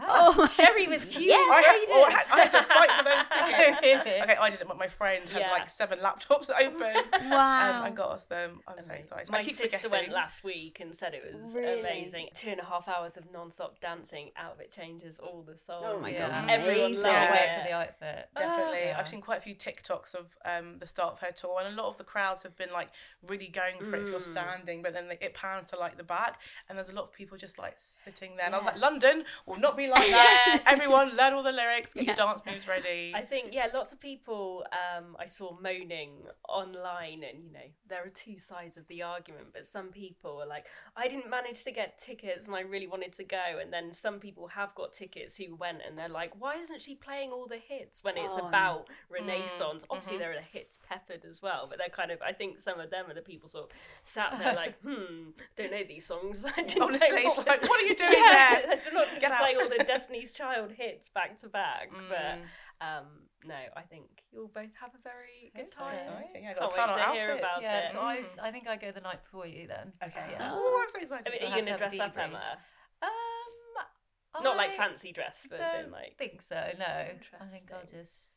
[0.07, 1.27] Oh, Sherri was cute.
[1.29, 1.37] Yeah.
[1.37, 4.23] I had, oh, I, had, I had to fight for those Oh, tickets.
[4.25, 5.51] okay, I didn't, but my friend had Yeah.
[5.53, 6.95] like seven laptops open
[7.31, 7.81] Wow.
[7.81, 8.61] um, and got us them.
[8.67, 9.31] I'm so excited.
[9.31, 9.91] My sister forgetting.
[9.93, 11.81] went last week and said it was Really?
[11.81, 12.27] amazing.
[12.35, 14.31] Two and a half hours of non-stop dancing.
[14.37, 15.85] Out of it changes all the songs.
[15.89, 16.29] Oh my Yeah.
[16.29, 17.03] god, Everyone amazing.
[17.03, 17.63] loved Can't it.
[17.63, 18.29] for the outfit.
[18.37, 18.79] Definitely.
[18.87, 18.97] Yeah.
[18.99, 21.83] I've seen quite a few TikToks of um, the start of her tour, and a
[21.83, 22.89] lot of the crowds have been like
[23.27, 24.33] really going for it if you're Mm.
[24.33, 27.39] standing, but then it pans to like the back, and there's a lot of people
[27.39, 28.47] just like sitting there.
[28.47, 30.41] And I was like, London will not not be like that.
[30.55, 30.65] Yes.
[30.67, 33.13] Everyone, learn all the lyrics, get your dance moves ready.
[33.15, 36.11] I think yeah, lots of people um, I saw moaning
[36.49, 39.47] online, and you know there are two sides of the argument.
[39.53, 43.13] But some people are like, I didn't manage to get tickets, and I really wanted
[43.15, 43.59] to go.
[43.61, 46.95] And then some people have got tickets who went, and they're like, why isn't she
[46.95, 48.49] playing all the hits when it's Oh, no.
[48.49, 49.83] about Renaissance?
[49.83, 52.61] Mm, Obviously there are the hits peppered as well, but they're kind of I think
[52.61, 53.71] some of them are the people sort of
[54.03, 56.45] sat there like, hmm, don't know these songs.
[56.57, 58.79] I didn't Honestly, know it's what- like, what are you doing yeah, there?
[58.93, 59.64] Not Get play out.
[59.65, 62.19] All the Destiny's Child hits back to back, but.
[62.19, 62.43] Mm.
[62.81, 63.05] Um,
[63.47, 65.95] no, I think you'll both have a very good That's time.
[65.95, 66.43] exciting.
[66.43, 67.41] Yeah, Can't gotta wait to hear outfits.
[67.41, 67.93] about Yeah, it.
[67.93, 69.93] so I, I think I go the night before you then.
[70.03, 70.25] Okay.
[70.33, 70.51] Yeah.
[70.53, 71.29] Oh, I'm so excited.
[71.29, 72.25] I mean, are you going to to have a dress up, debrief.
[72.25, 72.59] Emma?
[73.03, 76.17] Um, Not like fancy dress, but as don't in like.
[76.19, 76.57] think so.
[76.79, 78.34] No, I think I'll just.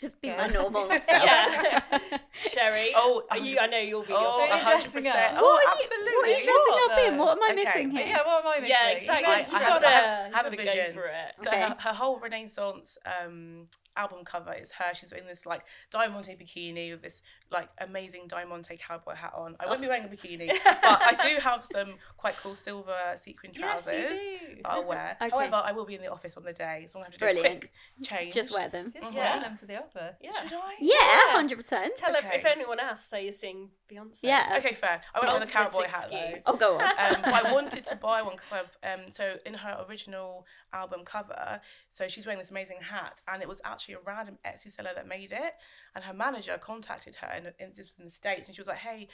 [0.00, 0.36] Just be Yeah.
[0.38, 1.04] my normal self.
[1.08, 1.82] Yeah.
[2.52, 3.58] Sherri, Oh, are you?
[3.58, 4.14] I know you'll be.
[4.14, 5.16] Oh, your Are you hundred dressing percent.
[5.16, 5.38] up?
[5.38, 6.12] Oh, What are you- absolutely.
[6.12, 7.18] What are you dressing What, up in?
[7.18, 7.64] What am I Okay.
[7.64, 8.06] missing here?
[8.06, 8.68] Yeah, what am I missing?
[8.80, 9.26] Yeah, exactly.
[9.34, 10.94] I- you I have- gotta I have- have a have go vision.
[10.94, 11.32] for it.
[11.36, 11.60] So Okay.
[11.60, 14.94] her, her whole Renaissance um, album cover is her.
[14.94, 19.56] She's in this like Diamante bikini with this like amazing Diamante cowboy hat on.
[19.58, 23.52] I won't be wearing a bikini, but I do have some quite cool silver sequin
[23.52, 24.16] trousers do.
[24.16, 25.16] that I'll wear.
[25.22, 25.30] Okay.
[25.30, 27.18] However, I will be in the office on the day, so I'm gonna have to
[27.18, 27.46] do Brilliant.
[27.46, 28.34] a quick change.
[28.34, 28.92] Just wear them.
[28.94, 29.32] Just Yeah.
[29.34, 30.16] wear them to the office.
[30.22, 30.30] Yeah.
[30.32, 30.76] Should I?
[30.80, 31.96] Yeah, hundred percent.
[31.96, 32.36] Tell if, Okay.
[32.38, 34.20] if anyone asks, say you're seeing Beyonce.
[34.22, 34.54] Yeah.
[34.58, 35.00] Okay, fair.
[35.14, 36.34] I went with a cowboy hat though.
[36.46, 36.82] Oh, go on.
[36.82, 38.52] um, but I wanted to buy one because
[38.84, 43.42] I've um, so in her original album cover, so she's wearing this amazing hat, and
[43.42, 45.54] it was actually a random Etsy seller that made it,
[45.94, 49.08] and her manager contacted her in, in, in the states, and she was like, "Hey,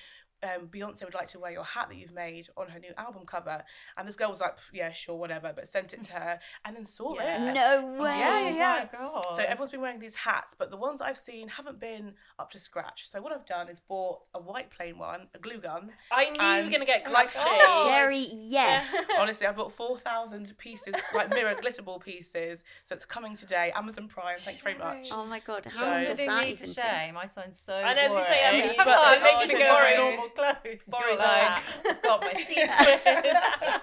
[0.46, 3.24] um, Beyonce would like to wear your hat that you've made on her new album
[3.26, 3.64] cover,"
[3.96, 6.86] and this girl was like, "Yeah, sure, whatever," but sent it to her, and then
[6.86, 7.50] saw Yeah.
[7.50, 7.54] it.
[7.54, 8.18] No way.
[8.18, 8.88] Yeah, yeah, yeah.
[8.92, 9.26] my God.
[9.36, 12.58] So everyone's been wearing these hats, but the ones I've seen haven't been up to
[12.58, 13.08] scratch.
[13.08, 15.90] So what I've done is bought a white plain one, a glue gun.
[16.10, 17.50] I knew you were going to get like, crafty.
[17.66, 18.94] oh, Sherri, yes.
[19.18, 22.62] Honestly, I bought 4,000 pieces, like mirror glitterball pieces.
[22.84, 23.72] So it's coming today.
[23.74, 25.08] Amazon Prime, thank you very much.
[25.12, 26.72] Oh my god, how You're does putting that even to do?
[26.80, 27.16] shame.
[27.16, 28.60] I sound so I know, as you say, boring.
[28.62, 30.84] Emily, but- but oh, I'm making you go normal clothes.
[30.88, 33.82] borrow You're like, I've got my sequins.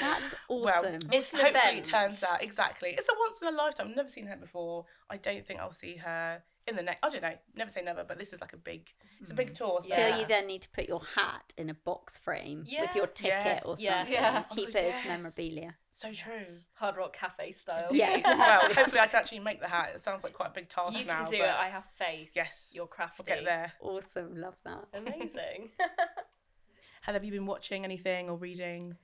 [0.00, 1.08] That's Well, awesome.
[1.12, 1.78] It's Hopefully event.
[1.78, 2.90] it turns out exactly.
[2.90, 3.88] It's a once in a lifetime.
[3.90, 4.84] I've never seen her before.
[5.08, 6.98] I don't think I'll see her in the next.
[7.04, 7.34] I don't know.
[7.56, 8.92] Never say never, but this is like a big.
[9.20, 9.54] It's a big hmm.
[9.54, 9.80] tour.
[9.82, 10.10] So Yeah.
[10.10, 13.44] Feel you then need to put your hat in a box frame with your ticket
[13.44, 13.64] Yes.
[13.64, 13.98] or Yeah.
[13.98, 14.12] something.
[14.12, 14.42] Yeah.
[14.54, 15.00] Keep it yes.
[15.00, 15.74] as memorabilia.
[15.90, 16.44] so true.
[16.74, 17.88] Hard Rock Cafe style.
[17.92, 18.20] Yeah.
[18.24, 19.92] well, hopefully I can actually make the hat.
[19.94, 21.24] It sounds like quite a big task You now.
[21.24, 21.54] can do but it.
[21.54, 22.30] I have faith.
[22.34, 23.22] yes, You're crafty.
[23.26, 23.72] we'll get there.
[23.80, 24.86] Awesome, love that.
[24.94, 25.70] Amazing.
[27.02, 28.96] Heather, have you been watching anything or reading?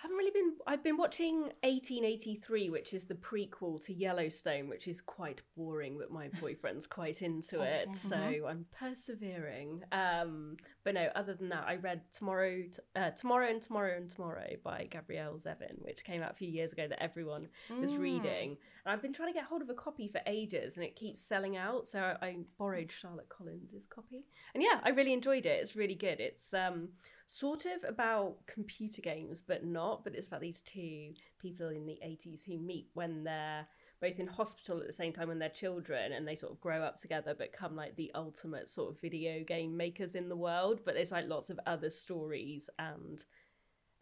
[0.00, 5.00] Haven't really been i've been watching 1883 which is the prequel to yellowstone which is
[5.00, 8.16] quite boring but my boyfriend's quite into it so
[8.48, 9.82] i'm persevering.
[9.92, 12.62] Um but no other than that i read tomorrow
[12.96, 16.72] uh, tomorrow and tomorrow and tomorrow by gabrielle zevin which came out a few years
[16.72, 17.48] ago that everyone
[17.80, 18.56] was reading
[18.88, 21.56] i've been trying to get hold of a copy for ages and it keeps selling
[21.56, 24.24] out so i borrowed charlotte collins's copy
[24.54, 26.88] and yeah i really enjoyed it it's really good it's um
[27.28, 30.02] sort of about computer games, but not.
[30.02, 33.66] But it's about these two people in the 80s who meet when they're
[34.00, 36.82] both in hospital at the same time when they're children and they sort of grow
[36.82, 40.80] up together, become like the ultimate sort of video game makers in the world.
[40.84, 43.24] But there's like lots of other stories and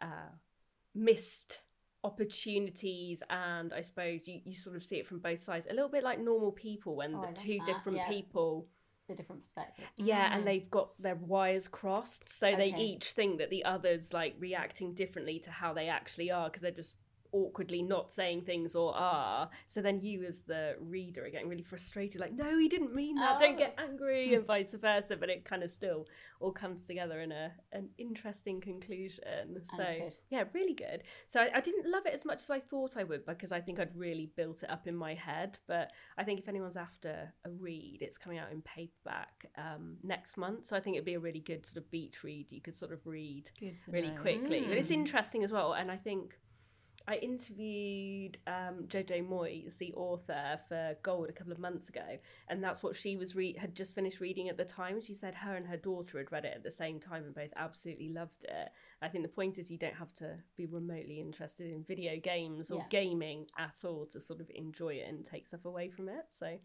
[0.01, 0.31] uh,
[0.95, 1.59] missed
[2.07, 5.89] opportunities and i suppose you, you sort of see it from both sides a little
[5.89, 8.09] bit like normal people when Oh, the two that, different yeah.
[8.09, 8.67] people
[9.09, 9.89] The different perspectives.
[9.97, 10.47] yeah, and mm.
[10.47, 15.39] they've got their wires crossed, so they each think that the other's like reacting differently
[15.41, 16.97] to how they actually are because they're just
[17.37, 19.51] awkwardly not saying things or are.
[19.67, 23.17] So then you, as the reader, are getting really frustrated, like, no, he didn't mean
[23.17, 23.39] that.
[23.39, 25.17] Don't get angry, and vice versa.
[25.17, 26.07] But it kind of still
[26.41, 29.61] all comes together in a an interesting conclusion.
[29.77, 31.03] So yeah, really good.
[31.27, 33.61] So I, I didn't love it as much as I thought I would because I
[33.61, 35.59] think I'd really built it up in my head.
[35.69, 40.37] But I think if anyone's after a read, it's coming out in paperback um, next
[40.37, 40.67] month.
[40.67, 42.47] So I think it'd be a really good sort of beach read.
[42.51, 43.51] You could sort of read
[43.89, 44.21] really know.
[44.21, 44.65] quickly.
[44.69, 45.01] But it's Mm.
[45.01, 45.73] interesting as well.
[45.75, 46.39] And I think
[47.09, 52.63] I interviewed um, Jojo Moyes, the author, for Gold a couple of months ago, and
[52.63, 55.01] that's what she was re- had just finished reading at the time.
[55.01, 57.53] She said her and her daughter had read it at the same time and both
[57.57, 58.69] absolutely loved it.
[59.03, 62.71] I think the point is you don't have to be remotely interested in video games
[62.71, 62.87] or Yeah.
[62.91, 66.25] gaming at all to sort of enjoy it and take stuff away from it.
[66.29, 66.59] So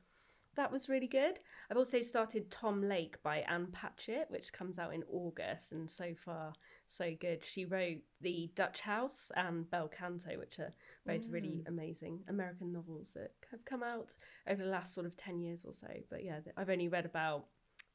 [0.55, 1.39] that was really good.
[1.69, 6.13] I've also started Tom Lake by Ann Patchett, which comes out in August, and so
[6.13, 6.53] far
[6.87, 7.43] so good.
[7.43, 10.73] She wrote The Dutch House and Bel Canto, which are
[11.05, 11.67] both really mm.
[11.67, 14.13] amazing American novels that have come out
[14.47, 15.87] over the last sort of 10 years or so.
[16.09, 17.45] But yeah, I've only read about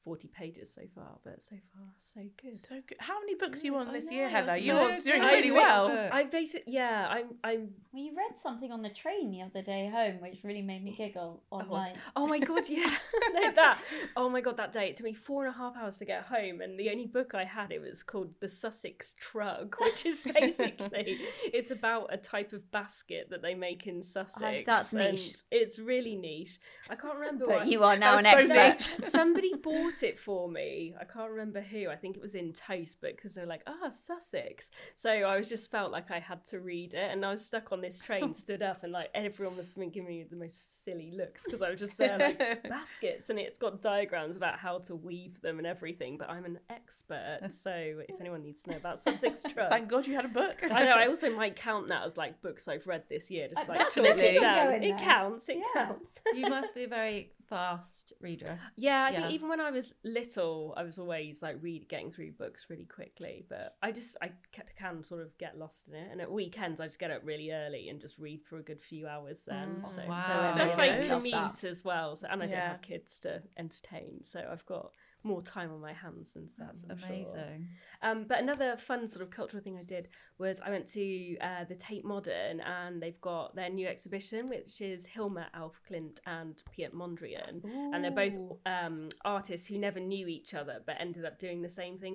[0.06, 2.56] 40 pages so far, but so far, so good.
[2.56, 2.96] So good.
[3.00, 4.52] How many books are you on I this year, know, Heather?
[4.52, 5.20] so You're doing good.
[5.20, 6.08] really well.
[6.12, 10.20] I basically, yeah, I'm, I'm Well, read something on the train the other day home,
[10.20, 11.94] which really made me giggle oh, oh, online.
[12.14, 12.88] Oh my god, yeah,
[13.34, 13.80] no, that.
[14.16, 16.22] Oh my god, that day it took me four and a half hours to get
[16.22, 20.20] home, and the only book I had it was called The Sussex Trug, which is
[20.20, 21.18] basically
[21.52, 24.66] it's about a type of basket that they make in oh, Sussex.
[24.66, 25.38] that's and niche.
[25.50, 26.60] It's really niche.
[26.88, 27.46] I can't remember.
[27.46, 29.00] But what you are now an That's so expert.
[29.02, 29.10] niche.
[29.10, 30.94] Somebody bought it for me.
[31.00, 31.88] I can't remember who.
[31.88, 34.70] I think it was in Toast, but because they're like, ah, Sussex.
[34.94, 37.72] So I was just felt like I had to read it, and I was stuck
[37.72, 41.44] on this train, stood up, and like everyone was giving me the most silly looks
[41.44, 45.40] because I was just there like baskets, and it's got diagrams about how to weave
[45.40, 46.16] them and everything.
[46.18, 47.70] But I'm an expert, so
[48.08, 50.62] if anyone needs to know about Sussex trugs, Thank God you had a book.
[50.62, 50.92] I know.
[50.92, 53.48] I also might count that as like books I've read this year.
[53.48, 54.22] Just Uh, like definitely.
[54.22, 54.72] it Go down.
[54.74, 55.48] in It counts.
[55.48, 55.86] It Yeah.
[55.86, 56.20] counts.
[56.34, 58.58] you must be very fast reader.
[58.76, 59.20] Yeah, I Yeah.
[59.20, 62.84] think even when I was little, I was always like read getting through books really
[62.84, 63.44] quickly.
[63.48, 64.32] But I just I
[64.78, 67.52] can sort of get lost in it, and at weekends I just get up really
[67.52, 69.44] early and just read for a good few hours.
[69.44, 69.88] Then, Mm.
[69.88, 70.54] so Wow.
[70.54, 71.68] so it's So like commute that.
[71.68, 72.16] as well.
[72.16, 74.92] So and I don't have kids to entertain, so I've got
[75.26, 76.68] more time on my hands than some.
[76.68, 77.08] That's I'm sure.
[77.08, 77.68] amazing.
[78.02, 80.08] Um, but another fun sort of cultural thing I did
[80.38, 84.80] was I went to uh, the Tate Modern and they've got their new exhibition, which
[84.80, 87.62] is Hilma af Klint and Piet Mondrian.
[87.92, 91.70] And they're both um, artists who never knew each other but ended up doing the
[91.70, 92.14] same thing.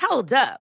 [0.00, 0.61] Hold up.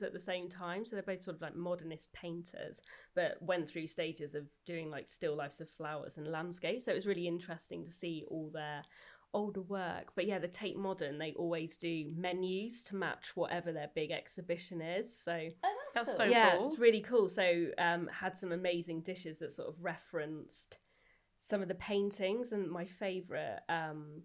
[0.00, 0.84] At the same time.
[0.84, 2.80] So they're both sort of like modernist painters,
[3.14, 6.86] but went through stages of doing like still lifes of flowers and landscapes.
[6.86, 8.82] So it was really interesting to see all their
[9.34, 10.12] older work.
[10.14, 14.80] But yeah, the Tate Modern, they always do menus to match whatever their big exhibition
[14.80, 15.14] is.
[15.14, 15.48] So
[15.94, 16.66] That's so yeah, cool.
[16.66, 17.28] it's really cool.
[17.28, 20.78] So um, had some amazing dishes that sort of referenced
[21.38, 24.22] some of the paintings, and my favourite um,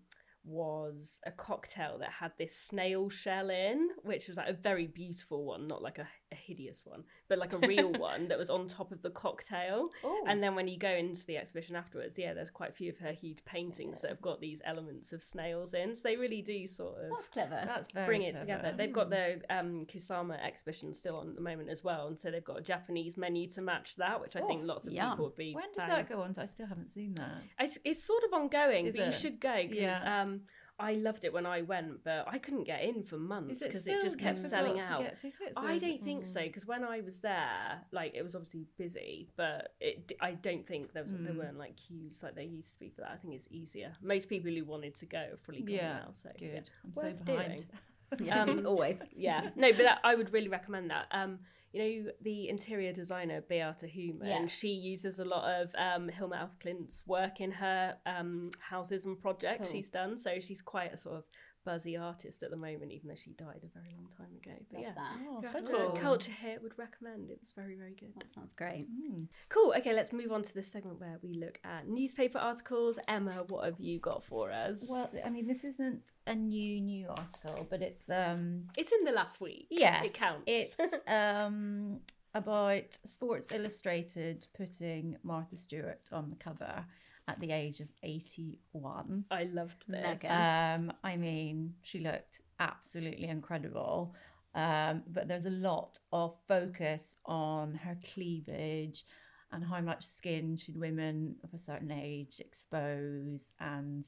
[0.48, 5.44] was a cocktail that had this snail shell in, which was like a very beautiful
[5.46, 8.68] one, not like a, a hideous one, but like a real one that was on
[8.68, 9.90] top of the cocktail.
[10.28, 12.98] And then when you go into the exhibition afterwards, yeah, there's quite a few of
[12.98, 15.96] her huge paintings that have got these elements of snails in.
[15.96, 17.62] So they really do sort of That's clever.
[17.66, 18.46] That's very bring it clever.
[18.46, 18.74] together.
[18.78, 22.30] They've got the um, Kusama exhibition still on at the moment as well, and so
[22.30, 25.12] they've got a Japanese menu to match that, which I think lots of yum.
[25.12, 25.54] people would be.
[25.54, 25.90] When does bang.
[25.90, 26.36] that go on?
[26.38, 27.42] I still haven't seen that.
[27.60, 30.22] It's, it's sort of ongoing, Is but you should go because Yeah.
[30.22, 30.42] um,
[30.80, 33.70] I loved it when I went, but I couldn't get in for months Is it
[33.70, 35.02] because it just kept selling out.
[35.02, 38.36] get tickets, or I don't think so because when I was there, like it was
[38.36, 41.38] obviously busy, but it I don't think there was there Mm.
[41.38, 43.12] weren't like queues like there used to be for that.
[43.12, 43.92] I think it's easier.
[44.02, 46.10] Most people who wanted to go are fully gone Yeah, now.
[46.14, 46.48] So good.
[46.54, 47.52] yeah, I'm so worth behind.
[47.56, 47.66] doing.
[48.32, 49.02] Um, always.
[49.18, 51.40] yeah no but that, i would really recommend that um
[51.78, 54.48] you know the interior designer Beata Heuman Yeah.
[54.48, 59.20] she uses a lot of um hilma af klint's work in her um houses and
[59.20, 59.72] projects Cool.
[59.72, 61.24] she's done so she's quite a sort of
[61.68, 64.56] buzzy artist at the moment even though she died a very long time ago.
[64.72, 64.94] But yeah.
[64.96, 65.18] That.
[65.28, 65.90] Oh, so so cool.
[65.90, 66.00] cool.
[66.00, 67.30] culture here would recommend.
[67.30, 68.14] It was very very good.
[68.16, 68.88] That sounds great.
[68.90, 69.28] Mm.
[69.50, 69.74] cool.
[69.78, 73.00] Okay let's move on to the segment where we look at newspaper articles.
[73.10, 74.88] Emma what have you got for us?
[74.90, 79.12] Well, I mean, this isn't a new new article, but it's um it's in the
[79.12, 79.68] last week.
[79.70, 80.44] Yes, it counts.
[80.48, 80.78] It's
[81.08, 82.00] um
[82.34, 86.86] about Sports Illustrated putting Martha Stewart on the cover
[87.28, 89.26] at the age of eighty-one.
[89.32, 90.76] i loved this Mega.
[90.78, 94.16] Um, I mean, she looked absolutely incredible.
[94.56, 99.06] Um, but there's a lot of focus on her cleavage
[99.52, 104.06] and how much skin should women of a certain age expose and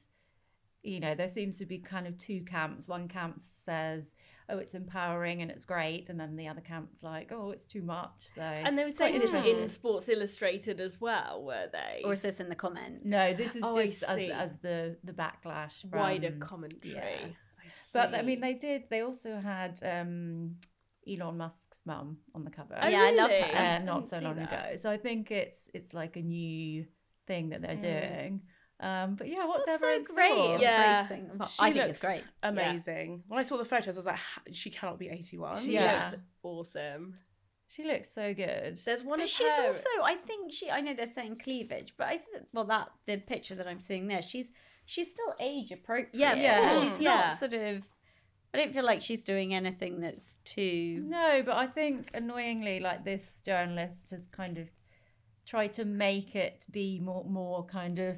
[0.82, 2.88] you know, there seems to be kind of two camps.
[2.88, 4.14] One camp says,
[4.48, 7.82] "Oh, it's empowering and it's great," and then the other camp's like, "Oh, it's too
[7.82, 9.68] much." So, And they were quite saying this in.
[9.68, 12.02] Sports Illustrated as well, were they?
[12.04, 13.04] Or is this in the comments?
[13.04, 17.36] No, this is Oh, just as, as the the backlash, wider from- commentary?
[17.64, 17.90] yes.
[17.92, 18.84] But I mean, they did.
[18.90, 20.56] They also had um,
[21.06, 22.76] Elon Musk's mum on the cover.
[22.80, 23.42] Oh, Yeah, I love really?
[23.42, 23.56] her.
[23.58, 24.70] uh, not didn't so long that.
[24.70, 24.76] ago.
[24.76, 26.86] So I think it's it's like a new
[27.26, 27.82] thing that they're Mm.
[27.82, 28.40] doing.
[28.80, 30.30] Um, but yeah, what's That's everyone's so great.
[30.30, 30.62] thoughts?
[30.62, 31.08] Yeah.
[31.36, 32.24] well, She I think looks it's great.
[32.42, 33.22] Amazing.
[33.28, 34.18] When I saw the photos, I was like,
[34.52, 35.64] she cannot be 81.
[35.64, 36.08] She Yeah.
[36.10, 37.14] looks awesome.
[37.68, 38.78] She looks so good.
[38.84, 40.70] There's one But of she's her- also, I think she.
[40.70, 44.08] I know they're saying cleavage, but I said, well, that the picture that I'm seeing
[44.08, 44.48] there, she's
[44.86, 46.08] she's still age appropriate.
[46.14, 46.68] Yeah, Yeah.
[46.80, 47.28] she's course, not yeah.
[47.28, 47.84] sort of.
[48.52, 51.04] I don't feel like she's doing anything that's too.
[51.06, 54.68] No, but I think annoyingly, like this journalist has kind of
[55.46, 58.16] tried to make it be more more kind of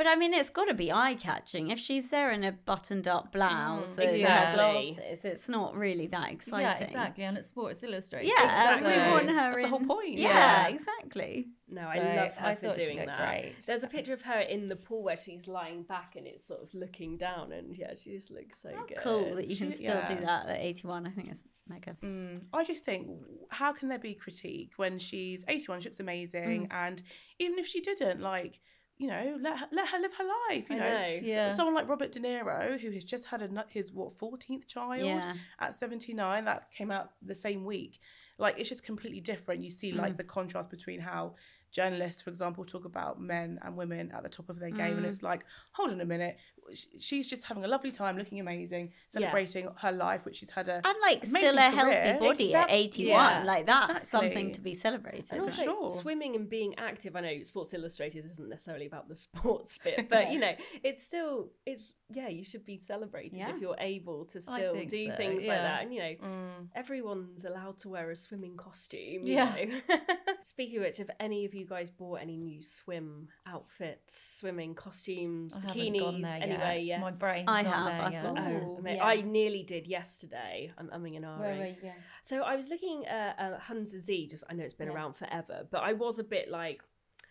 [0.00, 1.68] But I mean, it's got to be eye catching.
[1.68, 4.94] If she's there in a buttoned up blouse and her exactly.
[4.96, 6.64] glasses, it's not really that exciting.
[6.66, 8.32] yeah, exactly, and it's Sports Illustrated.
[8.34, 8.92] Yeah, Exactly.
[8.92, 10.14] we want her That's the whole point.
[10.16, 10.68] Yeah, Yeah.
[10.68, 11.48] exactly.
[11.68, 13.18] No, So I love her I for thought she doing that.
[13.28, 13.56] great.
[13.66, 16.62] There's a picture of her in the pool where she's lying back and it's sort
[16.62, 18.96] of looking down, and yeah, she just looks so good.
[19.02, 21.06] Cool that you can She- still do that at 81.
[21.06, 21.94] I think it's mega.
[22.02, 23.06] Mm, I just think,
[23.50, 25.82] how can there be critique when she's 81?
[25.82, 26.68] She looks amazing.
[26.68, 26.72] Mm.
[26.72, 27.02] And
[27.38, 28.60] even if she didn't, like,
[29.00, 30.68] you know, let her, let her live her life.
[30.68, 30.98] You I know, know.
[31.00, 31.54] S- Yeah.
[31.54, 35.34] someone like Robert De Niro, who has just had a, his what 14th child Yeah.
[35.58, 37.98] at 79, that came out the same week.
[38.38, 39.62] Like, it's just completely different.
[39.62, 39.96] You see, Mm.
[39.96, 41.34] like, the contrast between how
[41.72, 44.98] journalists, for example, talk about men and women at the top of their game, Mm.
[44.98, 46.59] and it's like, hold on a minute, sh-
[46.98, 50.80] she's just having a lovely time, looking amazing, celebrating her life, which she's had a
[50.86, 51.70] And like still a career.
[51.70, 53.06] healthy body at 81.
[53.08, 54.08] yeah, like that's exactly.
[54.10, 55.32] something to be celebrated.
[55.32, 55.88] And For also, sure.
[55.88, 57.16] swimming and being active.
[57.16, 60.52] I know Sports Illustrated isn't necessarily about the sports bit, but you know,
[60.82, 62.28] it's still it's yeah.
[62.28, 63.50] You should be celebrated Yeah.
[63.54, 65.82] if you're able to still do so, things like that.
[65.82, 66.68] And you know, Mm.
[66.74, 69.22] everyone's allowed to wear a swimming costume.
[69.24, 69.56] Yeah.
[69.56, 69.80] You know?
[70.42, 75.54] Speaking of which, have any of you guys bought any new swim outfits, swimming costumes,
[75.54, 76.00] I haven't bikinis?
[76.00, 76.20] gone
[76.60, 76.84] there yet.
[76.84, 76.98] yeah.
[77.00, 78.22] My brain's I not have, there I've yet.
[78.22, 79.04] got- Oh, Ooh, mate, yeah.
[79.04, 80.72] I nearly did yesterday.
[80.78, 81.82] I'm umming and ahhing.
[81.82, 81.92] you?
[82.22, 84.26] So I was looking at uh, Hunza G.
[84.26, 84.94] Just I know it's been Yeah.
[84.94, 86.82] around forever, but I was a bit like,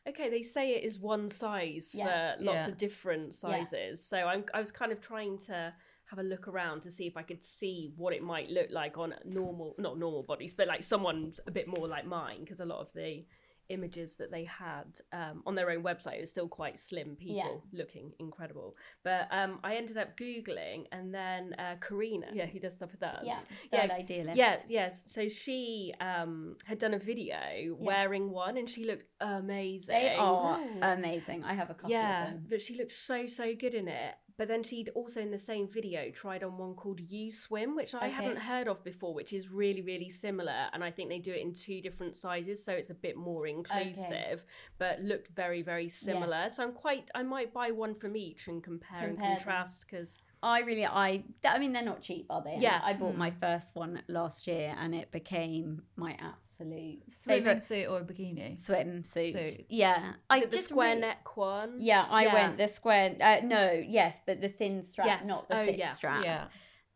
[0.08, 2.36] okay, they say it is one size Yeah.
[2.38, 2.68] for lots Yeah.
[2.68, 3.32] of different Yeah.
[3.64, 4.04] sizes.
[4.04, 5.74] So I'm, I was kind of trying to
[6.06, 8.98] have a look around to see if I could see what it might look like
[8.98, 12.66] on normal, not normal bodies, but like someone's a bit more like mine, because a
[12.66, 13.24] lot of the
[13.70, 16.18] images that they had um, on their own website.
[16.18, 21.14] It was still quite slim people looking incredible but um, i ended up googling and
[21.14, 23.40] then uh, karina yeah who does stuff with us Yeah,
[23.72, 24.38] yeah, style idealist.
[24.38, 25.04] yeah, yes.
[25.08, 27.38] So she um had done a video
[27.78, 29.96] wearing one, and she looked amazing.
[29.96, 31.44] They are amazing.
[31.44, 32.46] I have a couple yeah, of them.
[32.50, 34.16] but she looked so so good in it.
[34.40, 37.94] But then she'd also in the same video tried on one called You Swim, which
[37.94, 38.10] I Okay.
[38.12, 40.70] hadn't heard of before, which is really really similar.
[40.72, 43.48] And I think they do it in two different sizes, so it's a bit more
[43.48, 44.44] inclusive, okay.
[44.78, 46.44] but looked very very similar.
[46.44, 46.56] Yes.
[46.56, 47.12] So I'm quite.
[47.14, 50.18] I might buy one from each and compare, Compare and contrast because.
[50.42, 52.60] I really, I, I mean, they're not cheap, are they?
[52.60, 52.80] Yeah.
[52.82, 53.20] I bought hmm.
[53.20, 58.04] my first one last year, and it became my absolute Swimming favorite suit or a
[58.04, 58.54] bikini?
[58.54, 59.32] swimsuit.
[59.32, 59.66] Suit.
[59.70, 61.78] Yeah, I Is the just square really- neck one?
[61.80, 62.34] Yeah, I Yeah.
[62.34, 63.16] went the square.
[63.22, 65.26] Uh, no, yes, but the thin strap, Yes.
[65.26, 65.92] not the Oh, thick yeah.
[65.94, 66.24] strap.
[66.26, 66.48] Yeah.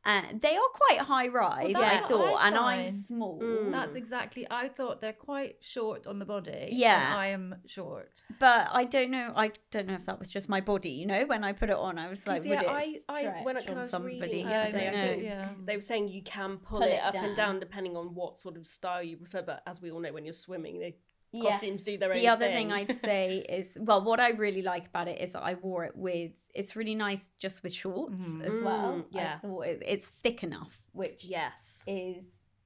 [0.06, 3.40] And they are quite high rise, Well, I thought, and I'm small.
[3.42, 3.72] Mm.
[3.72, 4.46] That's exactly.
[4.52, 6.68] I thought they're quite short on the body.
[6.72, 7.12] Yeah.
[7.12, 8.22] and I am short.
[8.38, 9.32] But I don't know.
[9.34, 10.90] I don't know if that was just my body.
[10.90, 13.14] You know, when I put it on, I was like, 'Cause, would yeah, it I,
[13.40, 14.20] I when I, stretch 'cause I on somebody?
[14.22, 15.08] reading I don't I know.
[15.08, 15.50] think Yeah.
[15.64, 17.54] they were saying you can pull, Pull it, it up and down.
[17.54, 19.42] down depending on what sort of style you prefer.
[19.42, 20.94] But as we all know, when you're swimming, the
[21.34, 21.52] Yeah.
[21.52, 22.70] costumes do their own the other thing.
[22.70, 25.84] thing I'd say is well, what I really like about it is that I wore
[25.86, 26.32] it with.
[26.54, 28.94] It's really nice just with shorts as well.
[28.94, 29.36] Mm, yeah.
[29.44, 32.24] I thought it, it's thick enough, which yes, is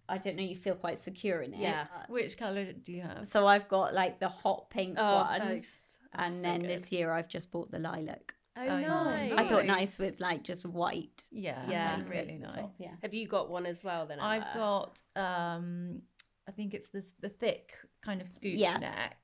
[0.10, 0.44] I don't know.
[0.44, 1.60] You feel quite secure in it.
[1.62, 1.86] Yeah.
[2.10, 3.26] Which color do you have?
[3.26, 6.70] So I've got like the hot pink oh, one, that's- and so then good.
[6.70, 8.34] this year I've just bought the lilac.
[8.60, 9.32] Oh, Oh, nice.
[9.34, 9.80] I thought Nice.
[9.80, 11.24] nice with like just white.
[11.32, 11.96] Yeah, Yeah.
[11.98, 12.66] like, really nice.
[12.80, 12.96] Yeah.
[13.04, 14.06] Have you got one as well?
[14.08, 16.02] Then I've got um
[16.48, 17.74] I think it's this the thick
[18.08, 18.78] kind of scoop Yeah.
[18.78, 19.20] neck.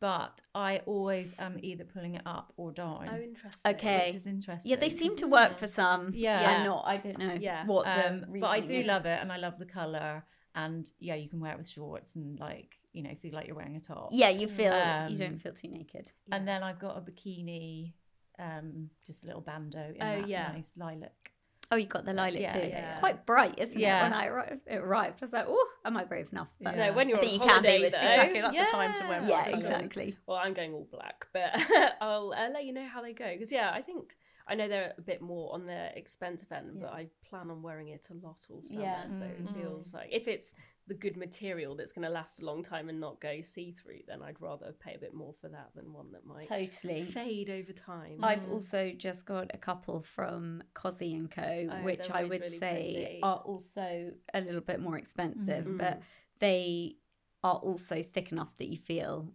[0.00, 3.06] But I always am either pulling it up or down.
[3.12, 3.74] Oh, interesting.
[3.74, 4.06] Okay.
[4.06, 4.70] Which is interesting.
[4.70, 6.02] Yeah, they seem to work for some.
[6.14, 6.38] Yeah.
[6.50, 6.82] and not.
[6.86, 7.34] I don't know.
[7.48, 7.66] Yeah.
[7.66, 8.86] what the Um, but I do is.
[8.86, 12.10] love it and I love the colour and yeah, you can wear it with shorts
[12.16, 14.08] and like, you know, feel like you're wearing a top.
[14.12, 14.72] Yeah, you feel
[15.10, 16.06] you Um, don't feel too naked.
[16.32, 17.92] And then I've got a bikini,
[18.38, 20.50] um, just a little bandeau in Oh, that yeah.
[20.52, 21.32] nice lilac.
[21.72, 22.66] Oh, you got the lilac yeah, too.
[22.68, 22.90] yeah.
[22.90, 24.00] It's quite bright, isn't Yeah.
[24.00, 24.02] it?
[24.02, 26.92] When I arrived, it arrived, I was like, "Oh, am I brave enough?" But No,
[26.92, 27.98] when you're I on think you can be holiday, with though.
[28.08, 30.16] Exactly, that's the time to wear Yeah, exactly.
[30.26, 31.50] Well, I'm going all black, but
[32.00, 34.94] I'll uh, let you know how they go because yeah, I think I know they're
[34.96, 38.38] a bit more on the expensive end, but I plan on wearing it a lot
[38.50, 38.82] all summer.
[38.82, 39.06] Yeah.
[39.06, 39.54] So it Mm.
[39.54, 40.54] feels like if it's
[40.86, 44.00] the good material that's going to last a long time and not go see through,
[44.08, 47.02] then I'd rather pay a bit more for that than one that might Totally.
[47.02, 48.24] fade over time.
[48.24, 52.58] I've also just got a couple from Cossie and Co, Oh, which I would really
[52.58, 53.20] say pretty.
[53.22, 55.78] are also a little bit more expensive, Mhm.
[55.78, 56.02] but
[56.40, 56.96] they
[57.44, 59.32] are also thick enough that you feel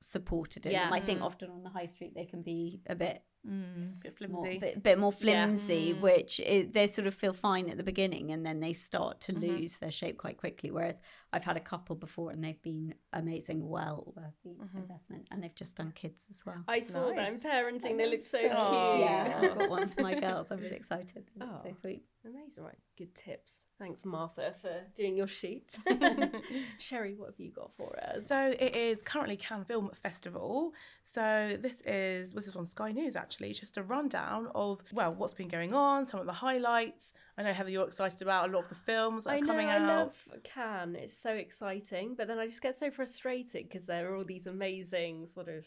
[0.00, 0.84] supported in Yeah.
[0.84, 0.92] them.
[0.92, 1.24] I think Mm.
[1.24, 4.00] often on the high street they can be a bit Mm.
[4.02, 4.58] bit more, flimsy.
[4.60, 6.00] bit, bit more flimsy, Mm.
[6.00, 9.32] which is, they sort of feel fine at the beginning and then they start to
[9.32, 9.46] Mm-hmm.
[9.56, 10.70] lose their shape quite quickly.
[10.70, 11.00] Whereas
[11.32, 14.78] I've had a couple before and they've been amazing, well worth the Mm-hmm.
[14.78, 16.62] investment, and they've just done kids as well.
[16.68, 17.42] I saw them Nice.
[17.42, 17.96] parenting.
[17.96, 18.50] They look so so cute.
[18.50, 19.00] cute.
[19.00, 20.50] Yeah, I've got one for my girls.
[20.50, 21.24] I'm really excited.
[21.40, 21.60] Oh.
[21.64, 22.04] so sweet.
[22.24, 22.78] Amazing, right?
[22.96, 23.62] Good tips.
[23.78, 25.76] Thanks, Martha, for doing your sheet.
[26.78, 28.28] Sherri, what have you got for us?
[28.28, 30.72] So it is currently Cannes Film Festival.
[31.02, 33.52] So this is this is on Sky News actually.
[33.52, 37.12] Just a rundown of well what's been going on, some of the highlights.
[37.38, 39.46] I know Heather, you're excited about a lot of the films that I are know
[39.46, 39.88] coming I out.
[39.98, 40.96] love Cannes.
[40.96, 44.46] It's so exciting, but then I just get so frustrated because there are all these
[44.46, 45.66] amazing sort of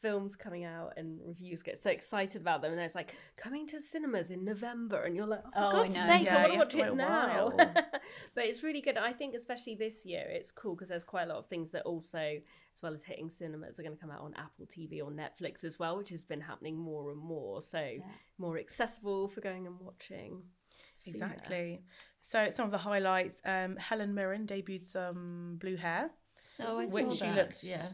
[0.00, 3.66] films coming out and reviews get so excited about them and then it's like coming
[3.68, 6.06] to cinemas in November and you're like oh, for Oh, I God's know.
[6.06, 7.52] sake Yeah, I want you to have watch it now
[8.34, 11.26] but it's really good I think especially this year it's cool because there's quite a
[11.26, 12.38] lot of things that also
[12.74, 15.64] as well as hitting cinemas are going to come out on Apple TV or Netflix
[15.64, 17.96] as well which has been happening more and more so
[18.38, 20.42] more accessible for going and watching
[20.94, 21.14] So, yeah.
[21.14, 21.82] Exactly.
[22.20, 23.40] So some of the highlights.
[23.44, 26.10] Um, Helen Mirren debuted some blue hair.
[26.60, 27.36] Oh, I Which she that.
[27.36, 27.86] looks- Yeah.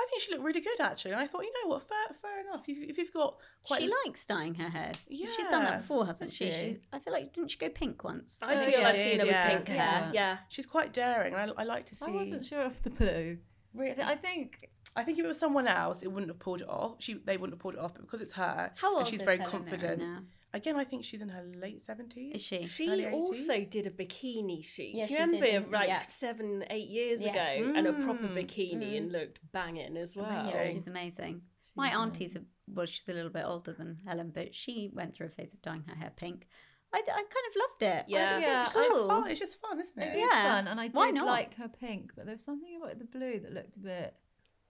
[0.00, 2.40] I think she looked really good actually, and I thought, you know what, fair, fair
[2.40, 2.64] enough.
[2.66, 4.90] If, if you've got quite, She likes dyeing her hair.
[5.06, 6.46] Yeah, She's done that before, hasn't she?
[6.50, 6.50] She?
[6.50, 6.80] she?
[6.92, 8.40] I feel like didn't she go pink once?
[8.42, 9.48] I Oh, feel yeah, I've she seen her yeah.
[9.48, 9.78] with pink hair.
[9.78, 10.10] Yeah.
[10.12, 10.36] Yeah.
[10.48, 11.34] she's quite daring.
[11.34, 12.04] and I, I like to see.
[12.04, 13.38] I wasn't sure of the blue.
[13.74, 14.02] Really?
[14.02, 16.96] I think I think if it was someone else, it wouldn't have pulled it off.
[16.98, 19.20] She they wouldn't have pulled it off, but because it's her, How old and she's
[19.20, 20.00] is very Helen Mirren confident.
[20.02, 20.18] now?
[20.54, 22.34] Again, I think she's in her late seventies.
[22.34, 22.66] Is she?
[22.66, 24.90] She Early also did a bikini shoot.
[24.92, 25.98] Yeah, Do you she did, remember, didn't- like yeah.
[26.02, 27.30] seven, eight years Yeah.
[27.30, 30.26] ago, and a proper Mm, bikini and looked banging as well.
[30.50, 30.76] Amazing.
[30.76, 31.42] She's amazing.
[31.74, 35.28] My auntie's a, well, she's a little bit older than Helen, but she went through
[35.28, 36.46] a phase of dyeing her hair pink.
[36.94, 38.04] I, I kind of loved it.
[38.08, 38.36] Yeah.
[38.36, 39.08] I Yeah, it's It's, cool.
[39.08, 39.30] fun.
[39.30, 40.14] it's just fun, isn't it?
[40.14, 40.54] it is Yeah.
[40.56, 41.26] fun, and I did Why not?
[41.26, 44.14] like her pink, but there was something about the blue that looked a bit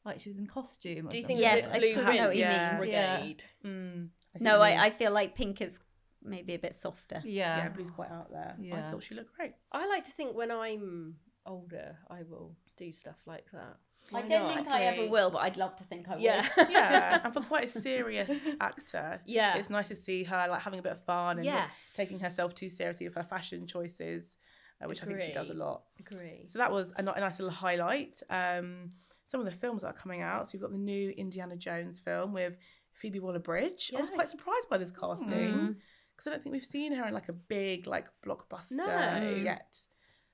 [0.04, 1.06] like she was in costume.
[1.06, 2.68] Or Do you think Yes, it I was Blue sort of know what you Prince
[2.70, 2.78] mean.
[2.78, 3.44] Brigade?
[3.64, 4.78] Mm, I No, what mean.
[4.78, 5.78] I, I feel like pink is
[6.22, 7.20] maybe a bit softer.
[7.24, 8.56] Yeah, yeah, blue's quite out there.
[8.72, 9.52] I thought she looked great.
[9.72, 11.16] I like to think when I'm
[11.46, 13.76] older, I will do stuff like that.
[14.12, 14.54] I don't not?
[14.54, 16.22] think I ever will, but I'd love to think I will.
[16.22, 16.46] Yeah.
[16.70, 19.56] Yeah, and for quite a serious actor, Yeah.
[19.56, 21.94] it's nice to see her like having a bit of fun and not Yes.
[21.96, 24.36] taking herself too seriously with her fashion choices,
[24.82, 25.84] uh, which I think she does a lot.
[26.00, 26.46] Agree.
[26.46, 28.20] So that was a, a nice little highlight.
[28.28, 28.90] Um,
[29.26, 30.46] some of the films that are coming out.
[30.48, 32.56] So we've got the new Indiana Jones film with
[32.92, 33.92] Phoebe Waller-Bridge.
[33.96, 35.76] I was quite surprised by this casting
[36.14, 39.40] because I don't think we've seen her in like a big like blockbuster No.
[39.42, 39.78] yet.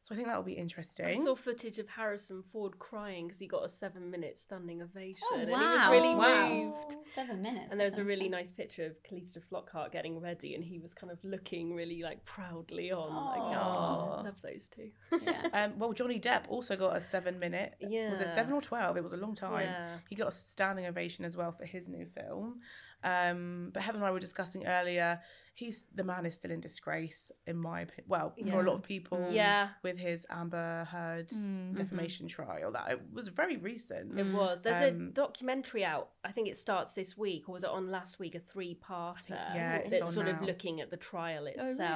[0.09, 1.05] So I think that will be interesting.
[1.05, 5.37] I saw footage of Harrison Ford crying because he got a seven-minute standing ovation, Oh,
[5.37, 6.49] and he was really Wow.
[6.49, 6.97] moved.
[7.15, 7.67] Seven minutes.
[7.71, 11.13] And there's a really nice picture of Calista Flockhart getting ready, and he was kind
[11.13, 13.15] of looking really like proudly on.
[13.15, 14.21] Like, Aw.
[14.21, 14.91] oh, love those two.
[15.21, 15.49] Yeah.
[15.53, 17.75] Um, well, Johnny Depp also got a seven minute.
[17.79, 18.09] Yeah.
[18.09, 18.97] Was it seven or 12?
[18.97, 19.65] It was a long time.
[19.67, 19.99] Yeah.
[20.09, 22.61] He got a standing ovation as well for his new film.
[23.05, 25.21] Um, but Heather and I were discussing earlier,
[25.55, 28.05] he's the man is still in disgrace, in my opinion.
[28.09, 29.29] Well, for a lot of people.
[29.31, 29.69] Yeah.
[29.83, 31.29] With his Amber Heard
[31.75, 32.73] defamation trial.
[32.73, 34.19] That it was very recent.
[34.19, 34.63] It was.
[34.63, 36.11] There's Um, a documentary out.
[36.25, 38.35] I think it starts this week, or was it on last week?
[38.35, 39.31] A three-parter.
[39.31, 41.47] yeah, it's that's on sort of looking at the trial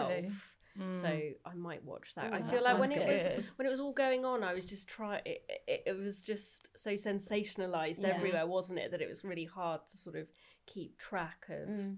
[0.08, 0.30] really?
[0.80, 1.00] Mm.
[1.00, 1.08] So
[1.44, 2.30] I might watch that.
[2.32, 4.42] Oh, I that feel like when sounds it was when it was all going on,
[4.42, 5.20] I was just trying.
[5.26, 8.08] It, it, it was just so sensationalized Yeah.
[8.16, 8.90] everywhere, wasn't it?
[8.90, 10.28] That it was really hard to sort of
[10.66, 11.96] keep track of Mm.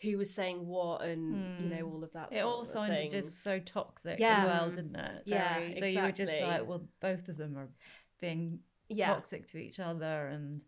[0.00, 2.32] who was saying what and you know all of that.
[2.32, 4.38] It all sounded just so toxic Yeah.
[4.40, 5.22] as well, didn't it?
[5.26, 7.68] Yeah, so you were just like, well, both of them are
[8.20, 9.08] being Yeah.
[9.14, 10.62] toxic to each other, and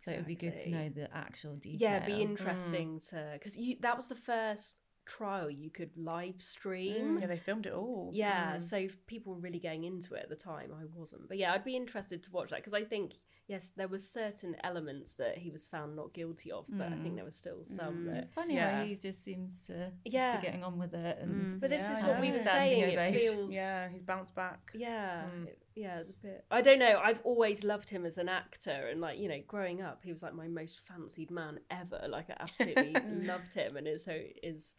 [0.00, 1.78] so it would be good to know the actual detail.
[1.80, 6.40] Yeah, it'd be interesting to because you that was the first trial you could live
[6.40, 7.16] stream.
[7.16, 8.10] Mm, yeah, they filmed it all.
[8.12, 8.62] Yeah, mm.
[8.62, 10.70] so people were really going into it at the time.
[10.72, 13.14] I wasn't, but yeah, I'd be interested to watch that because I think
[13.46, 17.12] yes, there were certain elements that he was found not guilty of, but I think
[17.12, 17.16] mm.
[17.16, 18.16] there was still some that.
[18.22, 18.76] It's funny Yeah.
[18.78, 20.36] how he just seems to just Yeah.
[20.38, 22.80] be getting on with it, and But this Yeah, is what we were saying.
[22.80, 23.20] It ovation.
[23.20, 24.70] feels Yeah, he's bounced back.
[24.74, 25.48] Yeah, Mm.
[25.48, 26.44] it- yeah, it's a bit.
[26.50, 27.00] I don't know.
[27.02, 30.22] I've always loved him as an actor, and like you know, growing up, he was
[30.22, 32.00] like my most fancied man ever.
[32.08, 32.94] Like I absolutely
[33.26, 34.74] loved him, and it, so it is.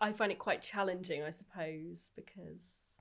[0.00, 2.98] I- find it quite challenging, I suppose, because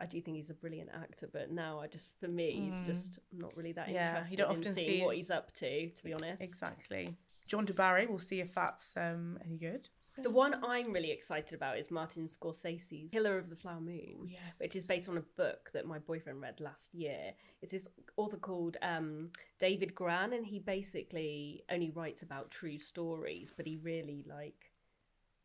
[0.00, 1.28] I do think he's a brilliant actor.
[1.32, 4.58] But now, I just for me, he's just not really that Yeah, you don't in
[4.58, 5.88] often seeing see- what he's up to.
[5.90, 7.16] To be honest, Exactly.
[7.46, 8.06] Jeanne du Barry.
[8.06, 9.88] We'll see if that's um, any good.
[10.18, 14.26] The one I'm really excited about is Martin Scorsese's Killer of the Flower Moon, Oh,
[14.26, 14.58] yes.
[14.58, 17.34] which is based on a book that my boyfriend read last year.
[17.60, 17.86] It's this
[18.16, 23.76] author called um, David Grann, and he basically only writes about true stories, but he
[23.76, 24.65] really like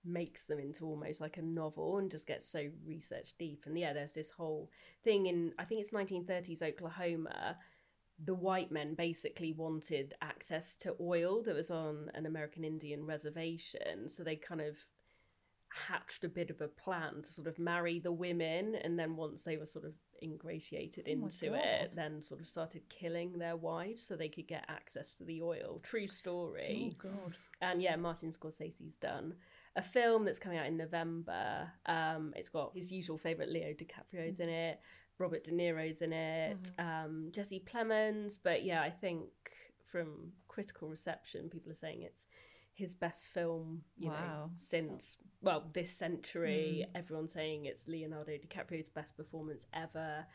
[0.04, 3.64] makes them into almost like a novel and just gets so research deep.
[3.66, 4.70] And yeah, there's this whole
[5.04, 7.58] thing in I think it's 1930s Oklahoma
[8.24, 14.08] the white men basically wanted access to oil that was on an American Indian reservation.
[14.08, 14.78] So they kind of
[15.88, 18.76] hatched a bit of a plan to sort of marry the women.
[18.76, 22.84] And then once they were sort of ingratiated Oh into it, then sort of started
[22.90, 25.80] killing their wives so they could get access to the oil.
[25.82, 26.92] True story.
[26.92, 27.38] Oh God.
[27.62, 29.36] And yeah, Martin Scorsese's done
[29.76, 31.72] a film that's coming out in November.
[31.86, 34.80] Um, it's got his usual favourite Leo DiCaprio's in it,
[35.18, 38.38] Robert De Niro's in it, um, Jesse Plemons.
[38.42, 39.30] But yeah, I think
[39.92, 42.28] from critical reception, people are saying it's
[42.74, 44.52] his best film, you know, Wow.
[44.58, 46.86] since well this century.
[46.96, 50.26] Everyone's saying it's Leonardo DiCaprio's best performance ever.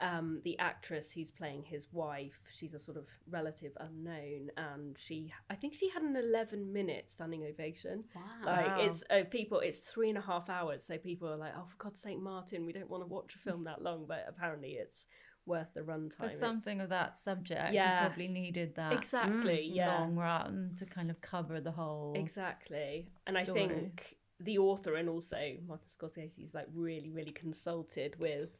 [0.00, 5.32] Um, the actress who's playing his wife, she's a sort of relative unknown, and she,
[5.48, 8.04] I think she had an 11 minute standing ovation.
[8.14, 8.22] Wow.
[8.44, 8.80] Like Wow.
[8.80, 11.76] it's uh, people, it's three and a half hours, so people are like, "Oh, for
[11.78, 15.06] God's sake, Martin, we don't want to watch a film that long," but apparently it's
[15.46, 16.16] worth the runtime.
[16.16, 18.02] For It's- something of that subject, Yeah.
[18.02, 22.12] you probably needed that exactly, yeah, long run to kind of cover the whole.
[22.16, 23.08] Exactly.
[23.26, 25.88] And I think the author and also Martin
[26.24, 28.50] is like really, really consulted with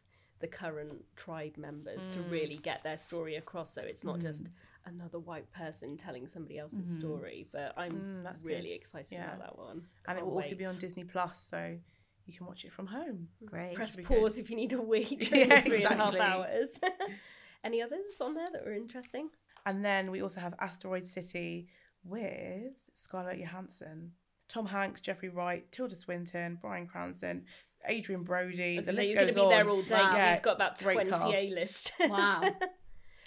[0.41, 2.31] the current tribe members to mm.
[2.31, 3.73] really get their story across.
[3.75, 4.51] So it's not just mm.
[4.85, 6.99] another white person telling somebody else's mm-hmm.
[6.99, 7.47] story.
[7.53, 8.75] But I'm Mm, that's really good.
[8.75, 9.35] excited Yeah.
[9.35, 9.83] about that one.
[10.07, 11.79] And it Can't will also be on Disney Plus, so
[12.27, 13.29] you can watch it from home.
[13.43, 13.47] Mm.
[13.47, 13.75] Great.
[13.75, 14.43] Press pause good.
[14.43, 16.21] if you need a wee Yeah, during the three and a half exactly.
[16.21, 16.81] hours.
[17.65, 19.31] Any others on there that were interesting?
[19.65, 21.69] And then we also have Asteroid City
[22.05, 24.13] with Scarlett Johansson,
[24.49, 27.45] Tom Hanks, Jeffrey Wright, Tilda Swinton, Bryan Cranston,
[27.89, 28.81] Adrien Brody.
[28.81, 29.69] The list you're going goes to be there on.
[29.71, 29.95] all day.
[29.95, 30.09] Wow.
[30.09, 31.93] 'cause Yeah, He's got about twenty A list.
[32.01, 32.41] Wow.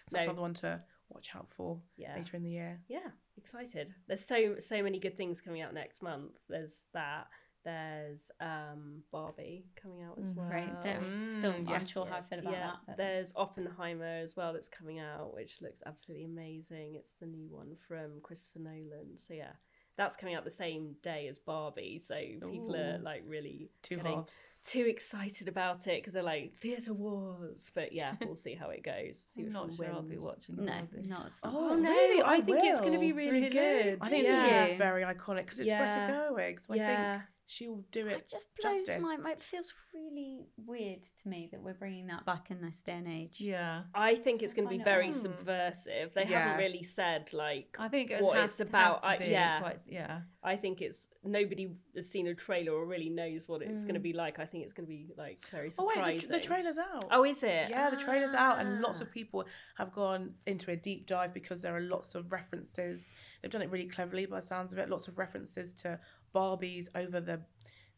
[0.09, 0.31] So that's No.
[0.31, 2.15] another one to watch out for Yeah.
[2.15, 2.81] later in the year.
[2.87, 7.27] yeah excited there's so so many good things coming out next month there's that
[7.63, 10.67] there's um barbie coming out as well Great.
[10.83, 12.11] Don't- Still Mm, unsure yes.
[12.11, 12.77] how I feel about yeah that.
[12.87, 17.47] but- there's oppenheimer as well that's coming out which looks absolutely amazing it's the new
[17.49, 19.53] one from christopher nolan so yeah
[19.99, 22.15] that's coming out the same day as barbie so
[22.49, 24.39] people are like really Two getting halves.
[24.63, 28.81] too excited about it because they're like theatre wars but yeah we'll see how it
[28.81, 30.55] goes see I'm not one sure I'll be watching.
[30.55, 31.07] No, Barbie.
[31.07, 31.89] not at Oh, Oh no!
[31.91, 32.21] really?
[32.21, 33.17] I, I think it's going to be will.
[33.23, 33.49] really, Really?
[33.49, 33.97] good.
[34.01, 34.63] I think yeah.
[34.65, 35.79] it's very iconic because it's Yeah.
[36.05, 37.13] Greta Gerwig, so I Yeah.
[37.13, 38.17] think she'll do it.
[38.19, 39.01] It just blows justice.
[39.01, 39.37] my mind.
[39.37, 43.07] It feels really weird to me that we're bringing that back in this day and
[43.07, 43.37] age.
[43.41, 43.81] Yeah.
[43.95, 45.15] I think it's going to be very odd.
[45.15, 46.13] subversive.
[46.13, 46.39] They Yeah.
[46.43, 49.03] haven't really said like I think it what has it's to have about.
[49.03, 50.21] to I, yeah, quite, yeah.
[50.43, 53.85] I think it's nobody has seen a trailer or really knows what it's Mm.
[53.85, 54.37] going to be like.
[54.39, 57.05] I think it's going to be like very Oh wait, the, the trailer's out.
[57.11, 57.69] Oh, is it?
[57.71, 59.05] Yeah, the trailer's out, and lots Ah.
[59.05, 59.45] of people
[59.77, 63.11] have gone into a deep dive because there are lots of references.
[63.41, 64.87] They've done it really cleverly, by the sounds of it.
[64.89, 65.99] Lots of references to
[66.33, 67.41] Barbies over the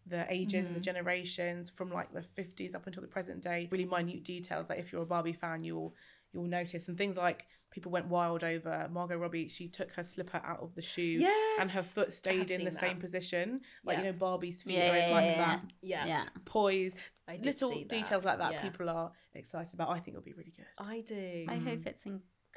[0.07, 0.81] the ages and the mm-hmm.
[0.81, 3.67] generations from like the fifties up until the present day.
[3.71, 4.67] Really minute details.
[4.67, 5.95] that if you're a Barbie fan, you'll
[6.33, 9.47] you'll notice and things like people went wild over Margot Robbie.
[9.47, 11.25] She took her slipper out of the shoe,
[11.59, 13.61] and her foot stayed in the seen same position.
[13.83, 16.05] Like you know, Barbie's feet Yeah, are yeah, like yeah, that Yeah.
[16.05, 16.25] Yeah.
[16.45, 16.95] poise.
[17.41, 18.61] Little details like that Yeah.
[18.61, 19.89] people are excited about.
[19.89, 20.65] I think it'll be really good.
[20.77, 21.45] I do.
[21.47, 21.87] I hope mm.
[21.87, 22.05] it's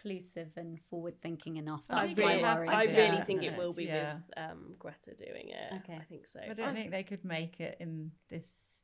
[0.05, 1.83] inclusive and forward thinking enough.
[1.89, 2.69] I That's really, my worry.
[2.69, 2.97] I Yeah.
[3.13, 4.15] really think it will be Yeah.
[4.17, 5.73] with um, Greta doing it.
[5.83, 5.97] Okay.
[5.97, 6.41] I think so.
[6.41, 8.83] I don't think they could make it in this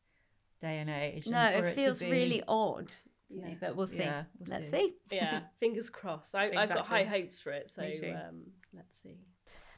[0.61, 1.27] day and age.
[1.27, 3.55] No, and it to feels be- really odd to me, Yeah.
[3.61, 3.99] but we'll see.
[3.99, 4.95] Yeah, we'll Let's see.
[5.09, 5.16] see.
[5.16, 6.35] yeah, fingers crossed.
[6.35, 9.16] I, I've got high hopes for it, so um, let's see.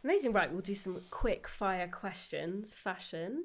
[0.04, 0.32] Amazing.
[0.32, 2.74] Right, we'll do some quick fire questions.
[2.74, 3.44] Fashion.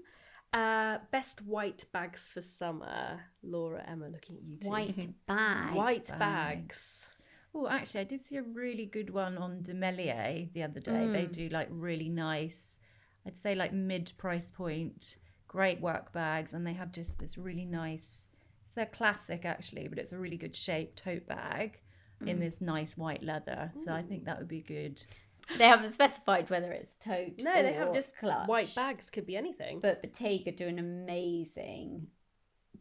[0.54, 3.20] Uh, best white bags for summer.
[3.43, 4.70] Laura, Emma, looking at you two.
[4.70, 5.76] White bags.
[5.76, 6.18] White bags.
[6.20, 7.08] bags.
[7.60, 11.08] Oh, actually, I did see a really good one on DeMellier the other day.
[11.08, 11.32] They mm.
[11.32, 12.78] do like really nice,
[13.26, 17.66] I'd say like mid price point, great work bags, and they have just this really
[17.66, 18.28] nice.
[18.64, 21.80] It's their classic actually, but it's a really good shaped tote bag
[22.26, 22.41] in mm.
[22.41, 23.72] this nice white leather.
[23.84, 25.03] So I think that would be good.
[25.58, 27.39] They haven't specified whether it's tote.
[27.39, 28.47] No, they have just clutch.
[28.47, 29.10] white bags.
[29.10, 29.80] Could be anything.
[29.80, 32.08] But Bottega do an amazing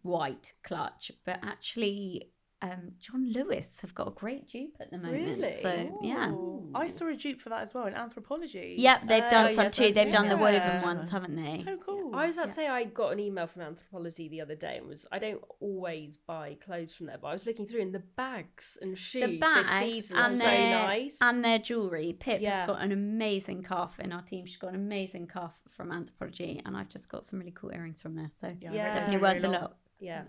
[0.03, 1.13] white clutch.
[1.25, 5.23] But actually, um, John Lewis have got a great dupe at the moment.
[5.41, 5.53] Really?
[5.53, 6.33] So yeah.
[6.75, 8.75] I saw a dupe for that as well in Anthropologie.
[8.79, 9.93] Yep, they've done Oh, some yes, too.
[9.93, 10.41] They've done the that.
[10.41, 10.83] woven Yeah.
[10.83, 11.63] ones, haven't they?
[11.63, 12.15] So cool.
[12.15, 14.87] I was about to say I got an email from Anthropologie the other day and
[14.89, 18.03] was I don't always buy clothes from there, but I was looking through and the
[18.17, 21.19] bags and shoes the this bags season are and so their nice.
[21.21, 22.17] and their jewelry.
[22.19, 22.61] Pip Yeah.
[22.61, 24.47] has got an amazing cuff in our team.
[24.47, 28.01] She's got an amazing cuff from Anthropologie, and I've just got some really cool earrings
[28.01, 28.31] from there.
[28.35, 28.95] So Yeah, Yeah.
[28.95, 29.61] definitely that worth very the long.
[29.63, 29.77] look.
[30.01, 30.23] Yeah.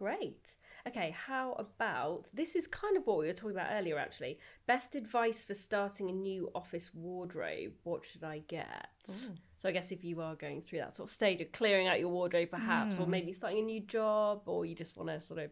[0.00, 0.56] Great.
[0.88, 4.38] Okay, how about this is kind of what we were talking about earlier actually.
[4.66, 7.72] Best advice for starting a new office wardrobe.
[7.82, 8.88] What should I get?
[9.06, 9.36] Mm.
[9.56, 12.00] So I guess if you are going through that sort of stage of clearing out
[12.00, 13.10] your wardrobe perhaps or mm.
[13.10, 15.50] maybe starting a new job or you just want to sort of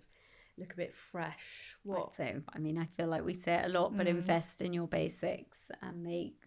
[0.56, 1.76] look a bit fresh.
[1.82, 2.14] What?
[2.14, 4.10] So I mean, I feel like we say it a lot, but mm.
[4.10, 6.42] invest in your basics and make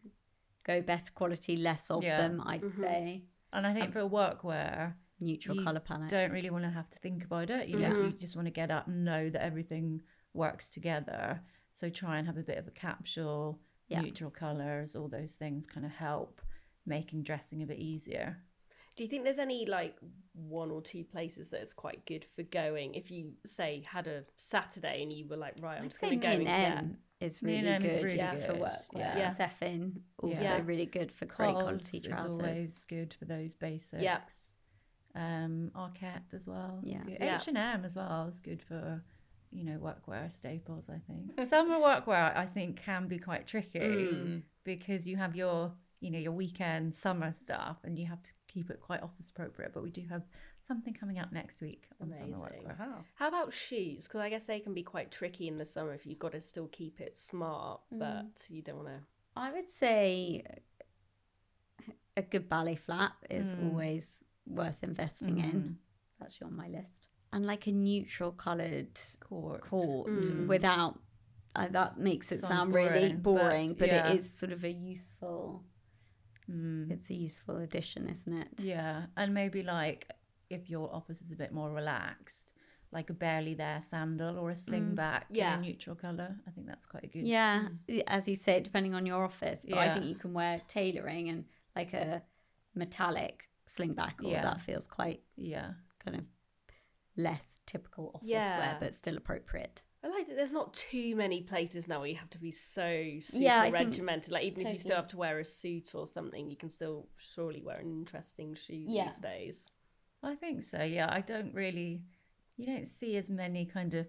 [0.64, 2.18] go better quality, less of Yeah.
[2.18, 2.41] them.
[2.47, 2.82] I'd Mhm.
[2.82, 6.09] say And I think um, for workwear, neutral you color palette.
[6.09, 7.67] don't really want to have to think about it.
[7.69, 10.01] You know, you just want to get up and know that everything
[10.34, 11.41] works together.
[11.74, 14.01] So try and have a bit of a capsule, Yeah.
[14.01, 16.41] neutral colors, all those things kind of help
[16.86, 18.38] making dressing a bit easier.
[18.95, 19.95] Do you think there's any like
[20.34, 24.26] one or two places that is quite good for going if you say had a
[24.38, 26.88] Saturday and you were like right I'm I'd just going to go and M
[27.19, 28.72] get is Me really and M is good really yeah, for work.
[28.95, 29.17] yeah.
[29.17, 29.36] Yeah.
[29.36, 30.61] Sefin also Yeah.
[30.65, 32.38] really good for great Coles quality is trousers.
[32.38, 34.01] always good for those basics.
[34.03, 34.19] Yeah.
[35.16, 36.80] Um, Arket as well.
[36.84, 37.03] Yeah.
[37.38, 39.03] H and M as well is good for
[39.51, 40.89] you know workwear staples.
[40.89, 44.41] I think summer workwear I think can be quite tricky Mm.
[44.64, 48.70] because you have your you know your weekend summer stuff and you have to keep
[48.70, 49.74] it quite office appropriate.
[49.74, 50.24] But we do have
[50.62, 52.43] something coming out next week on summer Amazing.
[52.66, 52.80] workwear.
[52.80, 53.03] Wow.
[53.16, 54.07] How about shoes?
[54.07, 56.41] Because I guess they can be quite tricky in the summer if you've got to
[56.41, 58.99] still keep it smart, but you don't want to.
[59.36, 60.43] I would say
[62.18, 63.70] a good ballet flat is Mm.
[63.70, 65.50] always worth investing Mm-hmm.
[65.50, 65.78] in.
[66.14, 67.08] It's actually on my list.
[67.34, 69.62] And like a neutral coloured Court.
[69.62, 70.48] cord Mm.
[70.48, 71.00] without.
[71.56, 74.10] Uh, that makes it Sounds sound really boring, but boring, but, yeah.
[74.12, 75.64] it is sort of a useful.
[76.50, 76.89] Mm.
[76.92, 78.48] It's a useful addition, isn't it?
[78.62, 80.10] Yeah, and maybe like
[80.50, 82.52] if your office is a bit more relaxed,
[82.92, 85.54] like a barely there sandal or a slingback Yeah.
[85.54, 86.36] in a neutral color.
[86.48, 87.26] I think that's quite a good.
[87.26, 87.68] Yeah,
[88.08, 89.66] as you say, depending on your office.
[89.70, 92.22] But I think you can wear tailoring and like a
[92.76, 94.43] metallic slingback, or Yeah.
[94.43, 96.26] that feels quite yeah, kind of
[97.15, 98.57] less typical office Yeah.
[98.59, 99.82] wear, but still appropriate.
[100.03, 103.19] I like that there's not too many places now where you have to be so
[103.22, 104.32] super Yeah, I think- regimented.
[104.32, 107.07] Like even if you still have to wear a suit or something, you can still
[107.17, 109.05] surely wear an interesting shoe Yeah.
[109.09, 109.69] these days.
[110.24, 110.82] I think so.
[110.84, 112.03] Yeah, I don't really,
[112.57, 114.07] you don't see as many kind of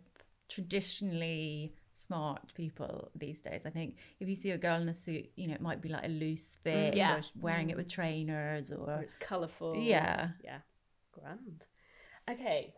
[0.48, 3.66] traditionally smart people these days.
[3.66, 5.88] I think if you see a girl in a suit, you know, it might be
[5.88, 7.16] like a loose fit, yeah.
[7.16, 9.76] or wearing it with trainers, Or or it's colourful.
[9.82, 10.30] Yeah.
[10.45, 10.59] Yeah.
[11.12, 11.66] Grand.
[12.30, 12.74] Okay.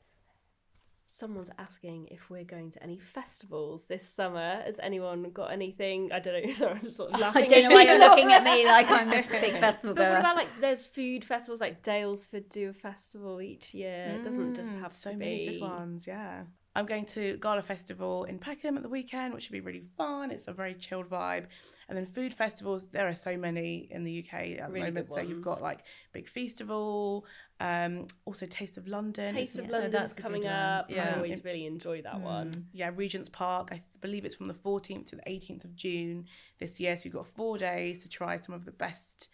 [1.06, 4.62] Someone's asking if we're going to any festivals this summer.
[4.64, 6.10] Has anyone got anything?
[6.12, 6.52] I don't know.
[6.54, 7.44] Sorry, I'm just sort of laughing.
[7.44, 10.18] I don't know why you're looking at me like I'm a big festival But what
[10.18, 14.14] about like there's food festivals like Daylesford do a festival each year.
[14.16, 16.06] It doesn't just Mm, have so to many good ones.
[16.06, 16.44] Yeah.
[16.76, 20.32] I'm going to Gala Festival in Peckham at the weekend, which should be really fun.
[20.32, 21.44] It's a very chilled vibe.
[21.88, 24.94] And then food festivals, there are so many in the UK at the Really good
[24.94, 25.10] moment.
[25.12, 25.80] So you've got like
[26.12, 27.26] Big Festival,
[27.60, 29.32] um, also Taste of London.
[29.34, 30.52] Taste It's- of Yeah, London's that's coming one.
[30.52, 30.90] up.
[30.90, 32.68] I always really enjoy that one.
[32.72, 33.68] yeah, Regent's Park.
[33.70, 36.26] I th- believe it's from the 14th to the 18th of June
[36.58, 36.96] this year.
[36.96, 39.28] So you've got four days to try some of the best,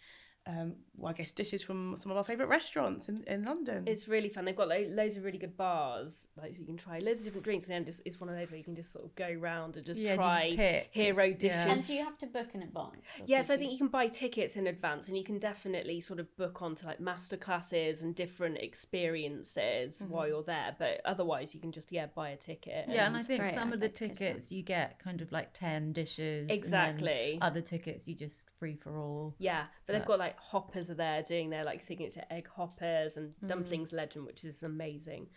[0.47, 3.83] um, well, I guess, dishes from some of our favourite restaurants in, in London.
[3.87, 4.45] It's really fun.
[4.45, 7.25] They've got lo- loads of really good bars, like so you can try loads of
[7.25, 9.13] different drinks, and then just it's one of those where you can just sort of
[9.15, 11.55] go round and just Yeah, try just hero It's- dishes.
[11.65, 11.71] yeah.
[11.71, 12.95] And do you have to book in advance?
[13.19, 15.99] or Yeah, so I think you can buy tickets in advance, and you can definitely
[16.01, 20.75] sort of book onto like master classes and different experiences while you're there.
[20.77, 22.85] But otherwise, you can just yeah buy a ticket.
[22.89, 23.53] Yeah, and I think great.
[23.53, 24.25] some I'd of the like to go to that.
[24.33, 26.41] tickets you get kind of like 10 dishes.
[26.41, 27.37] and then Exactly.
[27.41, 29.35] other tickets you just free for all.
[29.39, 33.33] Yeah, but they've got like hoppers are there doing their like signature egg hoppers and
[33.45, 33.97] dumplings mm.
[33.97, 35.27] legend, which is an amazing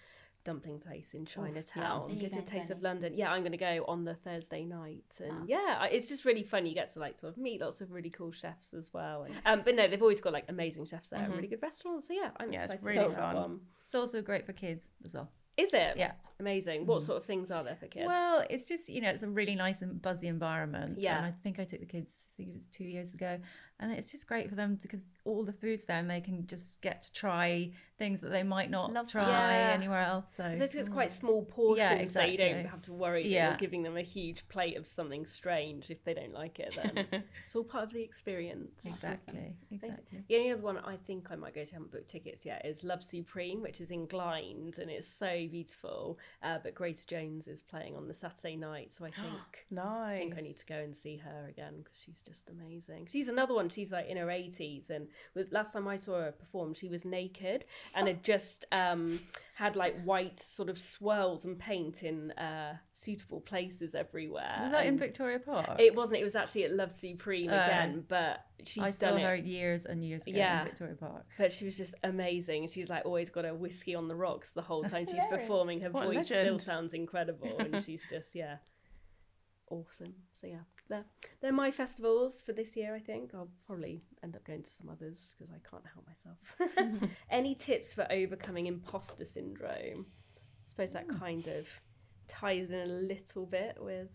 [0.44, 2.10] dumpling place in oh, Chinatown.
[2.10, 3.14] Are you Get a taste of London.
[3.14, 5.44] Yeah, I'm going to go on the Thursday night, and ah.
[5.46, 6.66] yeah, it's just really fun.
[6.66, 9.24] You get to like sort of meet lots of really cool chefs as well.
[9.24, 11.36] And, um, but no, they've always got like amazing chefs there, and mm-hmm.
[11.36, 12.08] really good restaurants.
[12.08, 13.34] So yeah, I'm Yeah, it's excited really to fun.
[13.34, 13.60] one.
[13.86, 15.30] It's also great for kids as well.
[15.56, 15.96] Is it?
[15.96, 16.12] Yeah.
[16.40, 16.84] amazing.
[16.84, 17.06] What mm.
[17.06, 18.06] sort of things are there for kids?
[18.06, 20.96] Well, it's just, you know, it's a really nice and buzzy environment.
[20.98, 21.18] Yeah.
[21.18, 23.38] And I think I took the kids, I think it was two years ago,
[23.80, 26.80] and it's just great for them because all the food's there and they can just
[26.80, 29.22] get to try things that they might not Love try.
[29.28, 29.70] Yeah.
[29.72, 30.34] anywhere else.
[30.36, 33.48] So So it's quite small portions, so you don't have to worry that Yeah.
[33.50, 36.74] you're giving them a huge plate of something strange if they don't like it.
[36.74, 37.06] Then
[37.44, 38.84] it's all part of the experience.
[38.84, 40.24] exactly, exactly.
[40.28, 42.64] The only other one I think I might go to, I haven't booked tickets yet,
[42.66, 46.18] is Love Supreme, which is in Glynde and it's so beautiful.
[46.42, 49.84] Uh, but Grace Jones is playing on the Saturday night, so I think Nice.
[50.14, 53.06] I think I need to go and see her again because she's just amazing.
[53.10, 53.68] She's another one.
[53.68, 57.04] She's like in her eighties, and with, last time I saw her perform, she was
[57.04, 57.64] naked
[57.94, 59.20] and it just um,
[59.54, 64.58] had like white sort of swirls and paint in uh, suitable places everywhere.
[64.62, 65.78] Was that in Victoria Park?
[65.78, 66.18] It wasn't.
[66.20, 67.54] It was actually at Love Supreme Oh.
[67.64, 70.60] again, but she's I saw done her years and years ago Yeah.
[70.62, 71.26] in Victoria Park.
[71.38, 72.68] But she was just amazing.
[72.68, 75.80] She's like always got a whiskey on the rocks the whole time she's performing.
[75.80, 78.56] Her What voice still sounds incredible, and she's just yeah,
[79.68, 80.14] awesome.
[80.32, 81.04] So yeah, they're
[81.40, 82.94] they're my festivals for this year.
[82.94, 87.10] I think I'll probably end up going to some others because I can't help myself.
[87.30, 90.06] Any tips for overcoming imposter syndrome?
[90.36, 91.68] I suppose that kind of
[92.28, 94.08] ties in a little bit with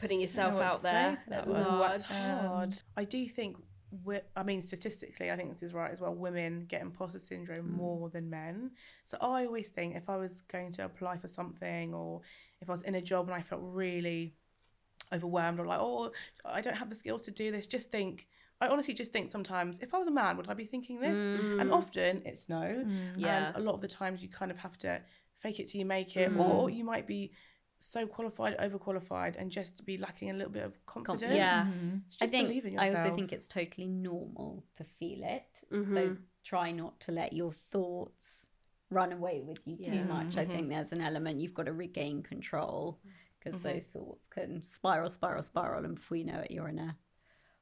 [0.00, 1.48] putting yourself out there that at.
[1.48, 1.92] Large.
[1.92, 2.74] that's hard.
[2.96, 3.56] I do think,
[4.36, 6.14] I mean, statistically, I think this is right as well.
[6.14, 8.72] Women get imposter syndrome more than men.
[9.04, 12.20] So I always think if I was going to apply for something or
[12.60, 14.34] if I was in a job and I felt really
[15.12, 16.12] overwhelmed or like, oh,
[16.44, 18.26] I don't have the skills to do this, just think.
[18.60, 21.22] I honestly just think sometimes if I was a man, would I be thinking this?
[21.60, 22.84] And often it's no.
[23.16, 23.48] Yeah.
[23.48, 25.02] And a lot of the times you kind of have to
[25.40, 27.32] fake it till you make it, or you might be
[27.78, 31.34] so qualified, overqualified, and just be lacking a little bit of confidence.
[31.36, 31.66] Yeah.
[32.08, 35.44] So I think believe in I also think it's totally normal to feel it.
[35.70, 36.14] So Mm-hmm.
[36.42, 38.46] try not to let your thoughts
[38.90, 39.90] run away with you Yeah.
[39.90, 40.28] too much.
[40.28, 40.38] Mm-hmm.
[40.40, 42.98] I think there's an element you've got to regain control
[43.46, 46.96] because those thoughts can spiral, spiral, spiral, and before you know it, you're in a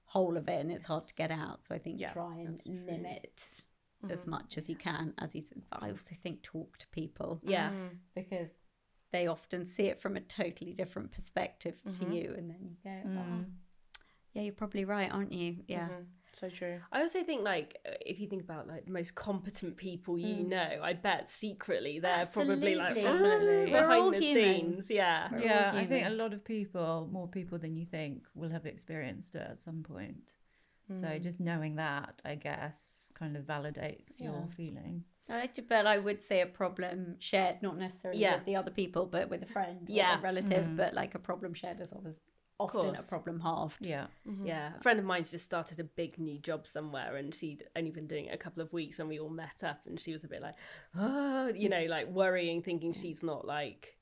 [0.07, 1.63] hole of it, and it's hard to get out.
[1.63, 2.81] So I think Yeah, try and that's true.
[2.87, 3.63] limit
[4.11, 5.15] as much as you can.
[5.19, 7.71] As you said, but I also think talk to people Yeah.
[7.71, 7.99] Mm.
[8.15, 8.51] because
[9.13, 12.11] they often see it from a totally different perspective Mm-hmm.
[12.11, 13.45] to you, and then you go, oh,
[14.33, 15.63] yeah, you're probably right, aren't you?
[15.69, 15.89] Yeah.
[16.35, 16.81] So true.
[16.93, 20.43] I also think like uh, if you think about like the most competent people you
[20.45, 23.05] know, I bet secretly they're probably like Mm.
[23.05, 23.47] Absolutely.
[23.47, 24.45] "Mm," We're behind all the human.
[24.45, 24.91] scenes.
[24.91, 25.29] Yeah.
[25.33, 28.67] We're yeah, I think a lot of people, more people than you think, will have
[28.67, 30.35] experienced it at some point.
[31.01, 35.05] So just knowing that, I guess, kind of validates your feeling.
[35.31, 38.35] I like but I would say a problem shared, not necessarily Yeah.
[38.37, 40.19] with the other people, but with a friend, or Yeah.
[40.19, 40.77] a relative.
[40.77, 42.17] But like a problem shared is always
[42.59, 43.77] often a problem halved.
[43.81, 44.07] Yeah.
[44.29, 44.47] Mm-hmm.
[44.47, 47.91] Yeah, a friend of mine's just started a big new job somewhere, and she'd only
[47.91, 50.25] been doing it a couple of weeks when we all met up, and she was
[50.25, 50.57] a bit like,
[50.99, 53.97] oh, you know, like worrying, thinking she's not like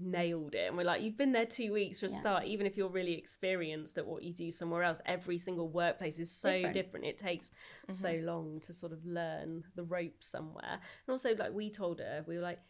[0.00, 0.68] nailed it.
[0.68, 2.20] And we're like, you've been there two weeks for a Yeah.
[2.20, 5.00] start, even if you're really experienced at what you do somewhere else.
[5.04, 6.74] Every single workplace is so Different.
[6.74, 7.06] different.
[7.06, 7.50] It takes
[7.88, 8.26] so mm-hmm.
[8.26, 10.74] long to sort of learn the ropes somewhere.
[10.74, 12.60] And also, like we told her, we were like.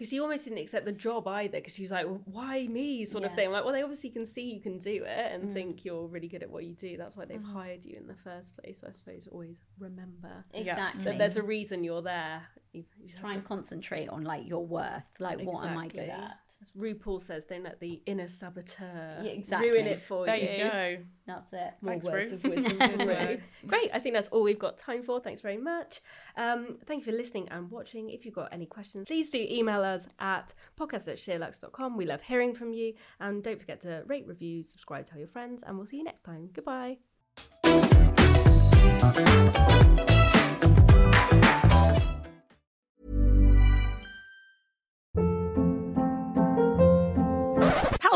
[0.00, 3.24] Because she almost didn't accept the job either, because she's like, well, "Why me?" sort
[3.24, 3.48] of thing.
[3.48, 5.52] I'm like, well, they obviously can see you can do it and mm.
[5.52, 6.96] think you're really good at what you do.
[6.96, 7.52] That's why they've mm.
[7.52, 8.80] hired you in the first place.
[8.80, 11.04] So I suppose always remember Exactly.
[11.04, 12.44] that there's a reason you're there.
[12.72, 15.02] You you just have Try and concentrate on like your worth.
[15.18, 16.36] Like, what am I good at?
[16.62, 19.70] As RuPaul says, don't let the inner saboteur Yeah, exactly.
[19.70, 20.46] ruin it for There you.
[20.46, 21.04] There you go.
[21.26, 21.72] That's it.
[21.80, 22.36] More Thanks, words Ru.
[22.36, 23.90] of wisdom from Great.
[23.94, 25.20] I think that's all we've got time for.
[25.20, 26.02] Thanks very much.
[26.36, 28.10] Um, thank you for listening and watching.
[28.10, 31.96] If you've got any questions, please do email us at podcast at sheerluxe.com.
[31.96, 32.92] We love hearing from you.
[33.20, 36.22] And don't forget to rate, review, subscribe, tell your friends, and we'll see you next
[36.24, 36.50] time.
[36.52, 36.98] Goodbye.